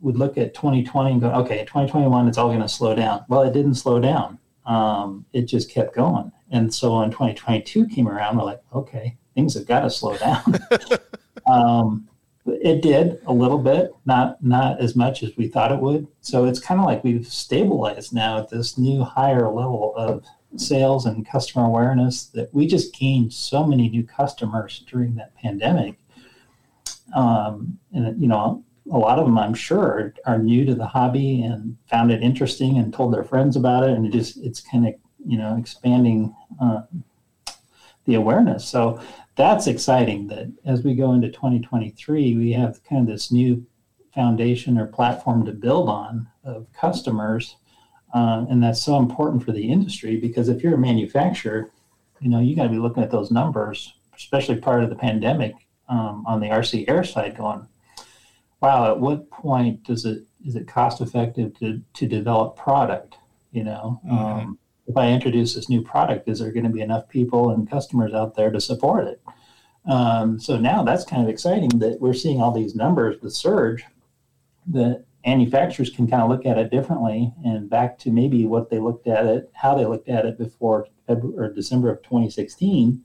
would 0.00 0.16
look 0.16 0.36
at 0.36 0.54
2020 0.54 1.12
and 1.12 1.20
go, 1.20 1.30
okay, 1.30 1.60
2021, 1.64 2.28
it's 2.28 2.38
all 2.38 2.48
going 2.48 2.60
to 2.60 2.68
slow 2.68 2.94
down. 2.94 3.24
Well, 3.28 3.42
it 3.42 3.52
didn't 3.52 3.74
slow 3.74 4.00
down. 4.00 4.38
Um, 4.66 5.24
it 5.32 5.42
just 5.42 5.70
kept 5.70 5.94
going. 5.94 6.30
And 6.50 6.72
so 6.72 6.98
when 6.98 7.10
2022 7.10 7.86
came 7.88 8.06
around, 8.06 8.36
we're 8.36 8.44
like, 8.44 8.62
okay, 8.74 9.16
things 9.34 9.54
have 9.54 9.66
got 9.66 9.80
to 9.80 9.90
slow 9.90 10.16
down. 10.16 10.58
um, 11.50 12.08
it 12.46 12.82
did 12.82 13.20
a 13.26 13.32
little 13.32 13.58
bit, 13.58 13.94
not 14.04 14.42
not 14.42 14.80
as 14.80 14.94
much 14.94 15.22
as 15.22 15.36
we 15.36 15.48
thought 15.48 15.72
it 15.72 15.80
would. 15.80 16.06
So 16.20 16.44
it's 16.44 16.60
kind 16.60 16.80
of 16.80 16.86
like 16.86 17.02
we've 17.02 17.26
stabilized 17.26 18.12
now 18.12 18.38
at 18.38 18.50
this 18.50 18.76
new 18.76 19.02
higher 19.02 19.48
level 19.48 19.94
of 19.96 20.24
sales 20.56 21.06
and 21.06 21.26
customer 21.26 21.64
awareness 21.64 22.26
that 22.26 22.52
we 22.54 22.66
just 22.66 22.94
gained 22.94 23.32
so 23.32 23.64
many 23.66 23.88
new 23.88 24.04
customers 24.04 24.84
during 24.90 25.14
that 25.16 25.34
pandemic. 25.36 25.96
Um, 27.14 27.78
and 27.92 28.20
you 28.20 28.28
know, 28.28 28.62
a 28.92 28.98
lot 28.98 29.18
of 29.18 29.24
them, 29.24 29.38
I'm 29.38 29.54
sure, 29.54 30.12
are 30.26 30.38
new 30.38 30.64
to 30.66 30.74
the 30.74 30.86
hobby 30.86 31.42
and 31.42 31.76
found 31.88 32.12
it 32.12 32.22
interesting 32.22 32.76
and 32.78 32.92
told 32.92 33.14
their 33.14 33.24
friends 33.24 33.56
about 33.56 33.84
it, 33.84 33.90
and 33.90 34.06
it 34.06 34.12
just 34.12 34.36
it's 34.38 34.60
kind 34.60 34.86
of 34.86 34.94
you 35.26 35.38
know 35.38 35.56
expanding 35.56 36.34
uh, 36.60 36.82
the 38.04 38.14
awareness. 38.14 38.66
So 38.66 39.00
that's 39.36 39.66
exciting. 39.66 40.28
That 40.28 40.52
as 40.64 40.82
we 40.82 40.94
go 40.94 41.12
into 41.12 41.30
2023, 41.30 42.36
we 42.36 42.52
have 42.52 42.82
kind 42.84 43.02
of 43.02 43.08
this 43.08 43.32
new 43.32 43.66
foundation 44.14 44.78
or 44.78 44.86
platform 44.86 45.44
to 45.46 45.52
build 45.52 45.88
on 45.88 46.28
of 46.44 46.66
customers, 46.72 47.56
uh, 48.14 48.46
and 48.48 48.62
that's 48.62 48.82
so 48.82 48.98
important 48.98 49.44
for 49.44 49.52
the 49.52 49.68
industry 49.70 50.16
because 50.16 50.48
if 50.48 50.62
you're 50.62 50.74
a 50.74 50.78
manufacturer, 50.78 51.70
you 52.20 52.28
know 52.30 52.40
you 52.40 52.54
got 52.54 52.64
to 52.64 52.68
be 52.68 52.78
looking 52.78 53.02
at 53.02 53.10
those 53.10 53.30
numbers, 53.30 53.94
especially 54.16 54.56
part 54.56 54.84
of 54.84 54.90
the 54.90 54.96
pandemic 54.96 55.54
um, 55.88 56.24
on 56.26 56.40
the 56.40 56.48
RC 56.48 56.88
air 56.88 57.04
side, 57.04 57.36
going 57.36 57.66
wow, 58.64 58.90
at 58.90 58.98
what 58.98 59.30
point 59.30 59.84
does 59.84 60.06
it 60.06 60.22
is 60.46 60.56
it 60.56 60.66
cost 60.66 61.00
effective 61.00 61.56
to 61.58 61.82
to 61.92 62.06
develop 62.06 62.56
product? 62.56 63.16
You 63.52 63.64
know, 63.64 64.00
mm-hmm. 64.04 64.16
um, 64.16 64.58
if 64.86 64.96
I 64.96 65.10
introduce 65.10 65.54
this 65.54 65.68
new 65.68 65.82
product, 65.82 66.28
is 66.28 66.38
there 66.38 66.52
going 66.52 66.64
to 66.64 66.70
be 66.70 66.80
enough 66.80 67.08
people 67.08 67.50
and 67.50 67.68
customers 67.68 68.12
out 68.12 68.34
there 68.34 68.50
to 68.50 68.60
support 68.60 69.06
it? 69.06 69.20
Um, 69.86 70.40
so 70.40 70.58
now 70.58 70.82
that's 70.82 71.04
kind 71.04 71.22
of 71.22 71.28
exciting 71.28 71.70
that 71.78 72.00
we're 72.00 72.14
seeing 72.14 72.40
all 72.40 72.52
these 72.52 72.74
numbers, 72.74 73.16
the 73.20 73.30
surge, 73.30 73.84
that 74.68 75.04
manufacturers 75.26 75.90
can 75.90 76.06
kind 76.06 76.22
of 76.22 76.28
look 76.28 76.46
at 76.46 76.58
it 76.58 76.70
differently 76.70 77.32
and 77.44 77.68
back 77.68 77.98
to 77.98 78.10
maybe 78.10 78.46
what 78.46 78.70
they 78.70 78.78
looked 78.78 79.06
at 79.06 79.26
it, 79.26 79.50
how 79.54 79.74
they 79.74 79.86
looked 79.86 80.08
at 80.08 80.26
it 80.26 80.38
before 80.38 80.86
February 81.06 81.48
or 81.48 81.52
December 81.52 81.90
of 81.90 82.02
2016 82.02 83.04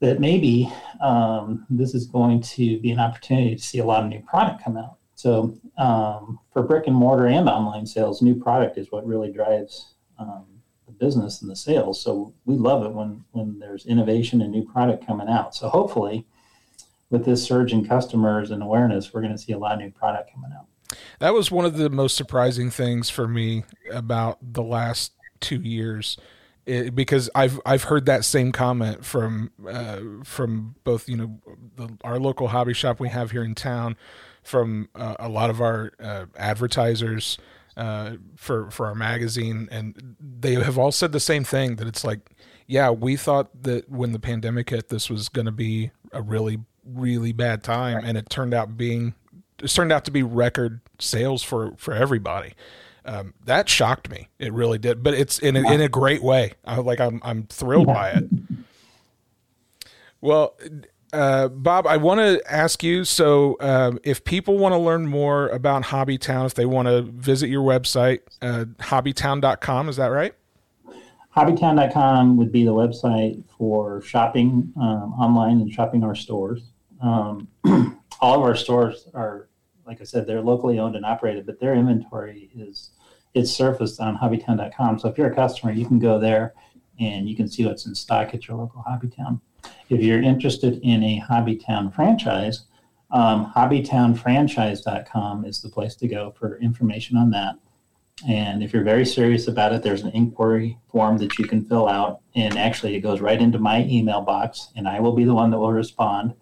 that 0.00 0.18
maybe 0.18 0.72
um, 1.02 1.66
this 1.68 1.94
is 1.94 2.06
going 2.06 2.40
to 2.40 2.80
be 2.80 2.90
an 2.90 2.98
opportunity 2.98 3.54
to 3.54 3.62
see 3.62 3.78
a 3.78 3.84
lot 3.84 4.02
of 4.02 4.08
new 4.08 4.20
product 4.22 4.64
come 4.64 4.76
out. 4.76 4.96
So 5.14 5.58
um, 5.76 6.38
for 6.52 6.62
brick 6.62 6.86
and 6.86 6.96
mortar 6.96 7.26
and 7.26 7.48
online 7.48 7.86
sales, 7.86 8.22
new 8.22 8.34
product 8.34 8.78
is 8.78 8.90
what 8.90 9.06
really 9.06 9.30
drives 9.30 9.94
business 11.00 11.42
and 11.42 11.50
the 11.50 11.56
sales. 11.56 12.00
So 12.00 12.32
we 12.44 12.56
love 12.56 12.84
it 12.84 12.92
when 12.92 13.24
when 13.32 13.58
there's 13.58 13.86
innovation 13.86 14.42
and 14.42 14.52
new 14.52 14.64
product 14.64 15.06
coming 15.06 15.28
out. 15.28 15.54
So 15.54 15.68
hopefully, 15.68 16.26
with 17.10 17.24
this 17.24 17.42
surge 17.42 17.72
in 17.72 17.84
customers 17.84 18.50
and 18.50 18.62
awareness, 18.62 19.12
we're 19.12 19.22
going 19.22 19.32
to 19.32 19.38
see 19.38 19.52
a 19.52 19.58
lot 19.58 19.72
of 19.72 19.80
new 19.80 19.90
product 19.90 20.32
coming 20.32 20.52
out. 20.56 20.66
That 21.18 21.34
was 21.34 21.50
one 21.50 21.64
of 21.64 21.76
the 21.76 21.90
most 21.90 22.16
surprising 22.16 22.70
things 22.70 23.10
for 23.10 23.26
me 23.26 23.64
about 23.92 24.38
the 24.40 24.62
last 24.62 25.12
two 25.40 25.60
years 25.60 26.16
it, 26.66 26.94
because 26.94 27.30
I've 27.34 27.60
I've 27.64 27.84
heard 27.84 28.06
that 28.06 28.24
same 28.24 28.52
comment 28.52 29.04
from 29.04 29.50
uh, 29.68 30.00
from 30.24 30.76
both 30.84 31.08
you 31.08 31.16
know 31.16 31.40
the, 31.76 31.96
our 32.04 32.18
local 32.18 32.48
hobby 32.48 32.74
shop 32.74 33.00
we 33.00 33.08
have 33.08 33.30
here 33.30 33.44
in 33.44 33.54
town, 33.54 33.96
from 34.42 34.88
uh, 34.94 35.16
a 35.18 35.28
lot 35.28 35.50
of 35.50 35.60
our 35.60 35.92
uh, 36.00 36.26
advertisers 36.36 37.38
uh, 37.76 38.16
for 38.36 38.70
for 38.70 38.86
our 38.86 38.94
magazine, 38.94 39.68
and 39.70 40.16
they 40.20 40.54
have 40.54 40.78
all 40.78 40.92
said 40.92 41.12
the 41.12 41.20
same 41.20 41.44
thing 41.44 41.76
that 41.76 41.86
it's 41.86 42.04
like, 42.04 42.30
yeah, 42.66 42.90
we 42.90 43.16
thought 43.16 43.62
that 43.62 43.88
when 43.90 44.12
the 44.12 44.18
pandemic 44.18 44.70
hit, 44.70 44.88
this 44.88 45.08
was 45.08 45.28
going 45.28 45.46
to 45.46 45.52
be 45.52 45.90
a 46.12 46.22
really 46.22 46.58
really 46.84 47.32
bad 47.32 47.62
time, 47.62 48.04
and 48.04 48.16
it 48.18 48.28
turned 48.30 48.54
out 48.54 48.76
being 48.76 49.14
it 49.62 49.68
turned 49.68 49.92
out 49.92 50.04
to 50.04 50.10
be 50.10 50.22
record 50.22 50.80
sales 50.98 51.42
for 51.42 51.74
for 51.76 51.94
everybody 51.94 52.54
um, 53.04 53.34
that 53.44 53.68
shocked 53.68 54.10
me. 54.10 54.28
It 54.38 54.52
really 54.52 54.78
did, 54.78 55.02
but 55.02 55.14
it's 55.14 55.38
in 55.38 55.56
a, 55.56 55.72
in 55.72 55.80
a 55.80 55.88
great 55.88 56.22
way. 56.22 56.52
I 56.64 56.76
like 56.76 57.00
I'm 57.00 57.20
I'm 57.24 57.44
thrilled 57.46 57.86
by 57.86 58.10
it. 58.10 58.24
Well, 60.20 60.56
uh, 61.12 61.48
Bob, 61.48 61.86
I 61.86 61.96
want 61.96 62.20
to 62.20 62.40
ask 62.50 62.82
you. 62.82 63.04
So, 63.04 63.56
um, 63.60 63.98
if 64.04 64.24
people 64.24 64.58
want 64.58 64.72
to 64.72 64.78
learn 64.78 65.06
more 65.06 65.48
about 65.48 65.84
Hobbytown, 65.84 66.46
if 66.46 66.54
they 66.54 66.66
want 66.66 66.88
to 66.88 67.02
visit 67.02 67.48
your 67.48 67.62
website, 67.62 68.20
uh, 68.42 68.66
hobbytown.com, 68.78 69.88
is 69.88 69.96
that 69.96 70.06
right? 70.06 70.34
Hobbytown.com 71.36 72.36
would 72.36 72.50
be 72.50 72.64
the 72.64 72.72
website 72.72 73.44
for 73.56 74.02
shopping 74.02 74.72
um, 74.76 75.14
online 75.14 75.60
and 75.60 75.72
shopping 75.72 76.02
our 76.02 76.14
stores. 76.14 76.70
Um, 77.00 77.48
all 78.20 78.36
of 78.36 78.42
our 78.42 78.56
stores 78.56 79.08
are 79.14 79.48
like 79.90 80.00
I 80.00 80.04
said, 80.04 80.24
they're 80.24 80.40
locally 80.40 80.78
owned 80.78 80.94
and 80.94 81.04
operated, 81.04 81.46
but 81.46 81.58
their 81.58 81.74
inventory 81.74 82.48
is 82.54 82.92
it's 83.34 83.50
surfaced 83.50 84.00
on 84.00 84.16
hobbytown.com. 84.16 85.00
So 85.00 85.08
if 85.08 85.18
you're 85.18 85.32
a 85.32 85.34
customer, 85.34 85.72
you 85.72 85.84
can 85.84 85.98
go 85.98 86.18
there 86.18 86.54
and 87.00 87.28
you 87.28 87.34
can 87.34 87.48
see 87.48 87.66
what's 87.66 87.86
in 87.86 87.94
stock 87.96 88.32
at 88.32 88.46
your 88.46 88.56
local 88.56 88.84
Hobbytown. 88.88 89.40
If 89.88 90.00
you're 90.02 90.22
interested 90.22 90.80
in 90.82 91.02
a 91.02 91.22
Hobbytown 91.28 91.94
franchise, 91.94 92.64
um, 93.10 93.52
hobbytownfranchise.com 93.56 95.44
is 95.44 95.60
the 95.60 95.68
place 95.68 95.96
to 95.96 96.08
go 96.08 96.30
for 96.38 96.58
information 96.58 97.16
on 97.16 97.30
that. 97.30 97.56
And 98.28 98.62
if 98.62 98.72
you're 98.72 98.84
very 98.84 99.06
serious 99.06 99.48
about 99.48 99.72
it, 99.72 99.82
there's 99.82 100.02
an 100.02 100.10
inquiry 100.10 100.78
form 100.88 101.18
that 101.18 101.38
you 101.38 101.46
can 101.46 101.64
fill 101.64 101.88
out. 101.88 102.20
And 102.34 102.58
actually, 102.58 102.94
it 102.94 103.00
goes 103.00 103.20
right 103.20 103.40
into 103.40 103.58
my 103.58 103.84
email 103.84 104.20
box, 104.20 104.68
and 104.76 104.86
I 104.86 105.00
will 105.00 105.14
be 105.14 105.24
the 105.24 105.34
one 105.34 105.50
that 105.50 105.58
will 105.58 105.72
respond. 105.72 106.34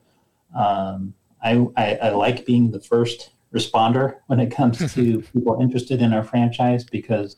Um, 0.54 1.14
I, 1.42 1.66
I, 1.76 1.94
I, 2.02 2.11
like 2.11 2.44
being 2.44 2.70
the 2.70 2.81
first 2.81 3.31
responder 3.54 4.16
when 4.26 4.40
it 4.40 4.50
comes 4.50 4.78
to 4.94 5.22
people 5.22 5.61
interested 5.61 6.02
in 6.02 6.12
our 6.12 6.24
franchise 6.24 6.85
because 6.85 7.37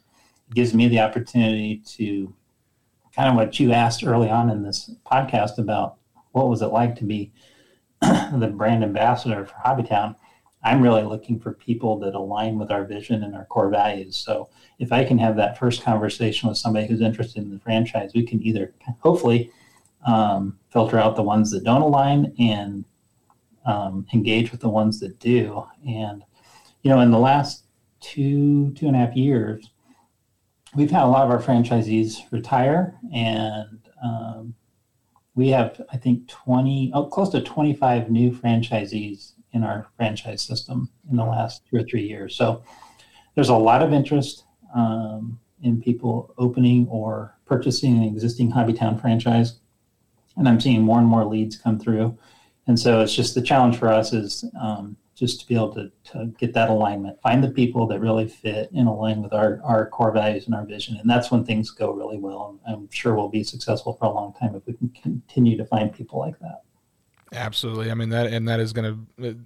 it 0.48 0.54
gives 0.54 0.72
me 0.72 0.88
the 0.88 1.00
opportunity 1.00 1.82
to 1.96 2.34
kind 3.14 3.28
of 3.28 3.34
what 3.34 3.58
you 3.58 3.72
asked 3.72 4.04
early 4.04 4.30
on 4.30 4.50
in 4.50 4.62
this 4.62 4.90
podcast 5.10 5.58
about 5.58 5.96
what 6.32 6.48
was 6.48 6.62
it 6.62 6.66
like 6.66 6.96
to 6.96 7.04
be 7.04 7.32
the 8.00 8.52
brand 8.54 8.82
ambassador 8.82 9.44
for 9.44 9.54
Hobbytown. 9.64 10.16
I'm 10.62 10.82
really 10.82 11.02
looking 11.02 11.40
for 11.40 11.52
people 11.52 11.98
that 12.00 12.14
align 12.14 12.58
with 12.58 12.70
our 12.70 12.84
vision 12.84 13.24
and 13.24 13.34
our 13.34 13.46
core 13.46 13.70
values. 13.70 14.16
So 14.16 14.50
if 14.78 14.92
I 14.92 15.04
can 15.04 15.18
have 15.18 15.36
that 15.36 15.58
first 15.58 15.82
conversation 15.82 16.48
with 16.48 16.58
somebody 16.58 16.86
who's 16.86 17.00
interested 17.00 17.42
in 17.42 17.50
the 17.50 17.58
franchise, 17.58 18.12
we 18.14 18.26
can 18.26 18.42
either 18.42 18.74
hopefully 19.00 19.50
um, 20.06 20.58
filter 20.70 20.98
out 20.98 21.16
the 21.16 21.22
ones 21.22 21.50
that 21.50 21.64
don't 21.64 21.82
align 21.82 22.34
and 22.38 22.84
um, 23.64 24.06
engage 24.12 24.50
with 24.50 24.60
the 24.60 24.68
ones 24.68 25.00
that 25.00 25.18
do. 25.18 25.66
And, 25.86 26.22
you 26.82 26.90
know, 26.90 27.00
in 27.00 27.10
the 27.10 27.18
last 27.18 27.64
two, 28.00 28.72
two 28.72 28.86
and 28.86 28.96
a 28.96 28.98
half 28.98 29.16
years, 29.16 29.70
we've 30.74 30.90
had 30.90 31.04
a 31.04 31.06
lot 31.06 31.24
of 31.24 31.30
our 31.30 31.42
franchisees 31.42 32.30
retire 32.30 32.94
and 33.12 33.80
um, 34.02 34.54
we 35.34 35.48
have, 35.48 35.80
I 35.92 35.96
think, 35.96 36.28
20, 36.28 36.92
oh, 36.94 37.06
close 37.06 37.30
to 37.30 37.40
25 37.40 38.10
new 38.10 38.30
franchisees 38.30 39.32
in 39.52 39.64
our 39.64 39.86
franchise 39.96 40.42
system 40.42 40.90
in 41.10 41.16
the 41.16 41.24
last 41.24 41.62
two 41.68 41.76
or 41.76 41.82
three 41.82 42.06
years. 42.06 42.34
So 42.36 42.62
there's 43.34 43.48
a 43.48 43.56
lot 43.56 43.82
of 43.82 43.92
interest 43.92 44.44
um, 44.74 45.40
in 45.62 45.80
people 45.80 46.32
opening 46.38 46.86
or 46.88 47.34
purchasing 47.46 47.96
an 47.96 48.04
existing 48.04 48.52
Hobbytown 48.52 49.00
franchise. 49.00 49.58
And 50.36 50.48
I'm 50.48 50.60
seeing 50.60 50.82
more 50.82 50.98
and 50.98 51.08
more 51.08 51.24
leads 51.24 51.56
come 51.56 51.78
through 51.78 52.16
and 52.70 52.78
so 52.78 53.00
it's 53.00 53.14
just 53.14 53.34
the 53.34 53.42
challenge 53.42 53.76
for 53.76 53.88
us 53.88 54.12
is 54.12 54.44
um, 54.60 54.96
just 55.20 55.38
to 55.38 55.46
be 55.46 55.54
able 55.54 55.72
to, 55.74 55.92
to 56.02 56.32
get 56.38 56.54
that 56.54 56.70
alignment, 56.70 57.20
find 57.20 57.44
the 57.44 57.50
people 57.50 57.86
that 57.86 58.00
really 58.00 58.26
fit 58.26 58.72
and 58.72 58.88
align 58.88 59.22
with 59.22 59.34
our, 59.34 59.60
our 59.62 59.86
core 59.90 60.10
values 60.10 60.46
and 60.46 60.54
our 60.54 60.64
vision. 60.64 60.96
And 60.96 61.08
that's 61.08 61.30
when 61.30 61.44
things 61.44 61.70
go 61.70 61.92
really 61.92 62.16
well. 62.16 62.58
I'm 62.66 62.88
sure 62.90 63.14
we'll 63.14 63.28
be 63.28 63.44
successful 63.44 63.92
for 63.92 64.06
a 64.06 64.10
long 64.10 64.32
time 64.32 64.54
if 64.54 64.66
we 64.66 64.72
can 64.72 64.88
continue 65.02 65.58
to 65.58 65.66
find 65.66 65.92
people 65.92 66.18
like 66.18 66.38
that. 66.40 66.62
Absolutely. 67.32 67.90
I 67.90 67.94
mean 67.94 68.08
that, 68.08 68.26
and 68.32 68.48
that 68.48 68.60
is 68.60 68.72
going 68.72 69.06
to 69.18 69.36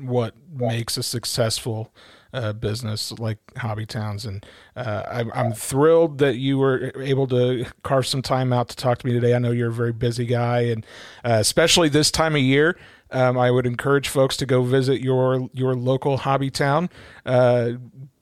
what 0.00 0.34
makes 0.50 0.96
a 0.96 1.02
successful 1.02 1.92
uh, 2.32 2.52
business 2.52 3.12
like 3.18 3.38
Hobbytowns. 3.54 4.26
And 4.26 4.46
uh, 4.76 5.02
I, 5.06 5.40
I'm 5.40 5.52
thrilled 5.52 6.18
that 6.18 6.36
you 6.36 6.58
were 6.58 6.90
able 6.96 7.26
to 7.28 7.66
carve 7.82 8.06
some 8.06 8.22
time 8.22 8.52
out 8.52 8.68
to 8.70 8.76
talk 8.76 8.98
to 8.98 9.06
me 9.06 9.12
today. 9.12 9.34
I 9.34 9.38
know 9.38 9.50
you're 9.50 9.68
a 9.68 9.72
very 9.72 9.92
busy 9.92 10.24
guy, 10.26 10.60
and 10.60 10.86
uh, 11.24 11.36
especially 11.40 11.88
this 11.88 12.10
time 12.10 12.34
of 12.34 12.40
year. 12.40 12.78
Um, 13.14 13.38
I 13.38 13.50
would 13.50 13.66
encourage 13.66 14.08
folks 14.08 14.36
to 14.38 14.46
go 14.46 14.62
visit 14.62 15.00
your 15.00 15.48
your 15.52 15.74
local 15.74 16.18
Hobbytown. 16.18 16.90
Uh, 17.24 17.72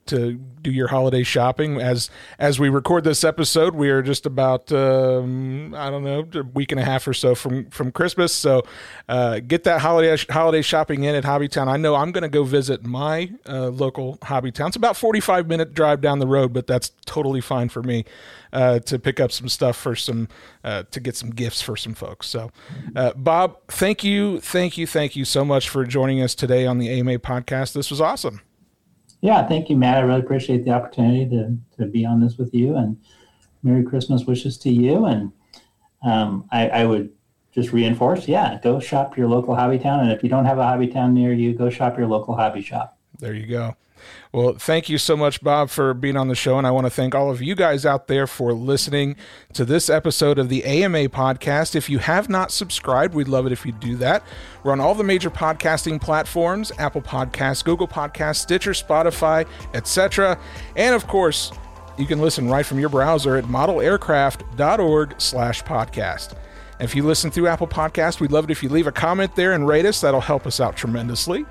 to 0.07 0.33
do 0.33 0.71
your 0.71 0.87
holiday 0.87 1.23
shopping. 1.23 1.79
As 1.79 2.09
as 2.39 2.59
we 2.59 2.69
record 2.69 3.03
this 3.03 3.23
episode, 3.23 3.75
we 3.75 3.89
are 3.89 4.01
just 4.01 4.25
about 4.25 4.71
um, 4.71 5.73
I 5.75 5.89
don't 5.89 6.03
know 6.03 6.27
a 6.33 6.43
week 6.43 6.71
and 6.71 6.79
a 6.79 6.85
half 6.85 7.07
or 7.07 7.13
so 7.13 7.35
from 7.35 7.69
from 7.69 7.91
Christmas. 7.91 8.33
So 8.33 8.63
uh, 9.09 9.39
get 9.39 9.63
that 9.65 9.81
holiday 9.81 10.15
holiday 10.29 10.61
shopping 10.61 11.03
in 11.03 11.15
at 11.15 11.23
Hobbytown. 11.23 11.67
I 11.67 11.77
know 11.77 11.95
I'm 11.95 12.11
going 12.11 12.23
to 12.23 12.29
go 12.29 12.43
visit 12.43 12.83
my 12.83 13.31
uh, 13.47 13.69
local 13.69 14.17
Hobbytown. 14.17 14.67
It's 14.67 14.77
about 14.77 14.97
45 14.97 15.47
minute 15.47 15.73
drive 15.73 16.01
down 16.01 16.19
the 16.19 16.27
road, 16.27 16.53
but 16.53 16.67
that's 16.67 16.91
totally 17.05 17.41
fine 17.41 17.69
for 17.69 17.83
me 17.83 18.05
uh, 18.53 18.79
to 18.79 18.99
pick 18.99 19.19
up 19.19 19.31
some 19.31 19.49
stuff 19.49 19.75
for 19.75 19.95
some 19.95 20.27
uh, 20.63 20.83
to 20.91 20.99
get 20.99 21.15
some 21.15 21.31
gifts 21.31 21.61
for 21.61 21.75
some 21.75 21.93
folks. 21.93 22.27
So, 22.27 22.51
uh, 22.95 23.13
Bob, 23.15 23.57
thank 23.67 24.03
you, 24.03 24.39
thank 24.39 24.77
you, 24.77 24.87
thank 24.87 25.15
you 25.15 25.25
so 25.25 25.43
much 25.43 25.69
for 25.69 25.85
joining 25.85 26.21
us 26.21 26.35
today 26.35 26.65
on 26.65 26.77
the 26.77 26.89
AMA 26.89 27.19
podcast. 27.19 27.73
This 27.73 27.89
was 27.89 27.99
awesome. 27.99 28.41
Yeah, 29.23 29.47
thank 29.47 29.69
you, 29.69 29.77
Matt. 29.77 29.99
I 29.99 30.01
really 30.01 30.19
appreciate 30.19 30.65
the 30.65 30.71
opportunity 30.71 31.25
to, 31.29 31.57
to 31.77 31.85
be 31.85 32.05
on 32.05 32.19
this 32.19 32.37
with 32.37 32.53
you 32.53 32.75
and 32.75 32.97
Merry 33.63 33.81
Christmas 33.81 34.25
wishes 34.25 34.57
to 34.57 34.69
you. 34.69 35.05
And 35.05 35.31
um, 36.05 36.45
I, 36.51 36.67
I, 36.67 36.85
would 36.85 37.09
just 37.53 37.71
reinforce, 37.71 38.27
yeah, 38.27 38.59
go 38.61 38.81
shop 38.81 39.17
your 39.17 39.29
local 39.29 39.55
Hobbytown. 39.55 40.01
And 40.01 40.11
if 40.11 40.23
you 40.23 40.29
don't 40.29 40.43
have 40.43 40.57
a 40.57 40.63
Hobbytown 40.63 41.13
near 41.13 41.31
you, 41.31 41.53
go 41.53 41.69
shop 41.69 41.97
your 41.97 42.07
local 42.07 42.35
hobby 42.35 42.61
shop. 42.61 42.92
There 43.19 43.33
you 43.33 43.47
go. 43.47 43.75
Well, 44.31 44.55
thank 44.57 44.89
you 44.89 44.97
so 44.97 45.15
much, 45.15 45.41
Bob, 45.41 45.69
for 45.69 45.93
being 45.93 46.17
on 46.17 46.27
the 46.27 46.35
show. 46.35 46.57
And 46.57 46.65
I 46.65 46.71
want 46.71 46.85
to 46.85 46.89
thank 46.89 47.15
all 47.15 47.31
of 47.31 47.41
you 47.41 47.55
guys 47.55 47.85
out 47.85 48.07
there 48.07 48.27
for 48.27 48.53
listening 48.53 49.15
to 49.53 49.63
this 49.63 49.89
episode 49.89 50.39
of 50.39 50.49
the 50.49 50.63
AMA 50.65 51.09
podcast. 51.09 51.75
If 51.75 51.89
you 51.89 51.99
have 51.99 52.29
not 52.29 52.51
subscribed, 52.51 53.13
we'd 53.13 53.27
love 53.27 53.45
it 53.45 53.51
if 53.51 53.65
you 53.65 53.71
do 53.71 53.95
that. 53.97 54.23
We're 54.63 54.71
on 54.71 54.79
all 54.79 54.95
the 54.95 55.03
major 55.03 55.29
podcasting 55.29 56.01
platforms 56.01 56.71
Apple 56.79 57.01
Podcasts, 57.01 57.63
Google 57.63 57.87
Podcasts, 57.87 58.37
Stitcher, 58.37 58.71
Spotify, 58.71 59.47
etc. 59.73 60.37
And 60.75 60.95
of 60.95 61.07
course, 61.07 61.51
you 61.97 62.05
can 62.05 62.19
listen 62.19 62.49
right 62.49 62.65
from 62.65 62.79
your 62.79 62.89
browser 62.89 63.35
at 63.37 63.45
modelaircraft.org 63.45 65.21
slash 65.21 65.63
podcast. 65.63 66.35
If 66.79 66.95
you 66.95 67.03
listen 67.03 67.29
through 67.29 67.47
Apple 67.47 67.67
Podcasts, 67.67 68.19
we'd 68.19 68.31
love 68.31 68.45
it 68.45 68.51
if 68.51 68.63
you 68.63 68.69
leave 68.69 68.87
a 68.87 68.91
comment 68.91 69.35
there 69.35 69.53
and 69.53 69.67
rate 69.67 69.85
us. 69.85 70.01
That'll 70.01 70.19
help 70.19 70.47
us 70.47 70.59
out 70.59 70.75
tremendously. 70.75 71.45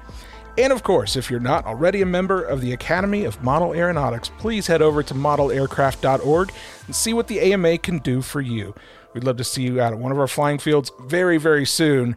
And 0.58 0.72
of 0.72 0.82
course, 0.82 1.16
if 1.16 1.30
you're 1.30 1.40
not 1.40 1.64
already 1.64 2.02
a 2.02 2.06
member 2.06 2.42
of 2.42 2.60
the 2.60 2.72
Academy 2.72 3.24
of 3.24 3.42
Model 3.42 3.72
Aeronautics, 3.72 4.30
please 4.38 4.66
head 4.66 4.82
over 4.82 5.02
to 5.02 5.14
modelaircraft.org 5.14 6.52
and 6.86 6.94
see 6.94 7.14
what 7.14 7.26
the 7.28 7.40
AMA 7.40 7.78
can 7.78 7.98
do 7.98 8.20
for 8.20 8.40
you. 8.40 8.74
We'd 9.14 9.24
love 9.24 9.38
to 9.38 9.44
see 9.44 9.62
you 9.62 9.80
out 9.80 9.92
at 9.92 9.98
one 9.98 10.12
of 10.12 10.18
our 10.18 10.28
flying 10.28 10.58
fields 10.58 10.90
very, 11.00 11.38
very 11.38 11.64
soon. 11.64 12.16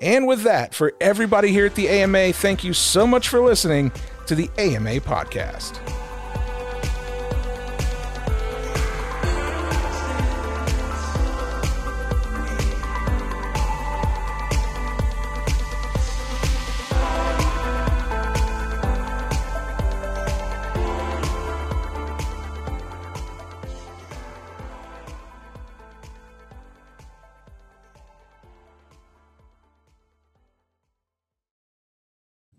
And 0.00 0.26
with 0.26 0.42
that, 0.42 0.74
for 0.74 0.92
everybody 1.00 1.50
here 1.50 1.66
at 1.66 1.74
the 1.74 1.88
AMA, 1.88 2.32
thank 2.34 2.62
you 2.62 2.72
so 2.72 3.06
much 3.06 3.28
for 3.28 3.40
listening 3.40 3.90
to 4.26 4.36
the 4.36 4.48
AMA 4.56 5.00
podcast. 5.00 5.80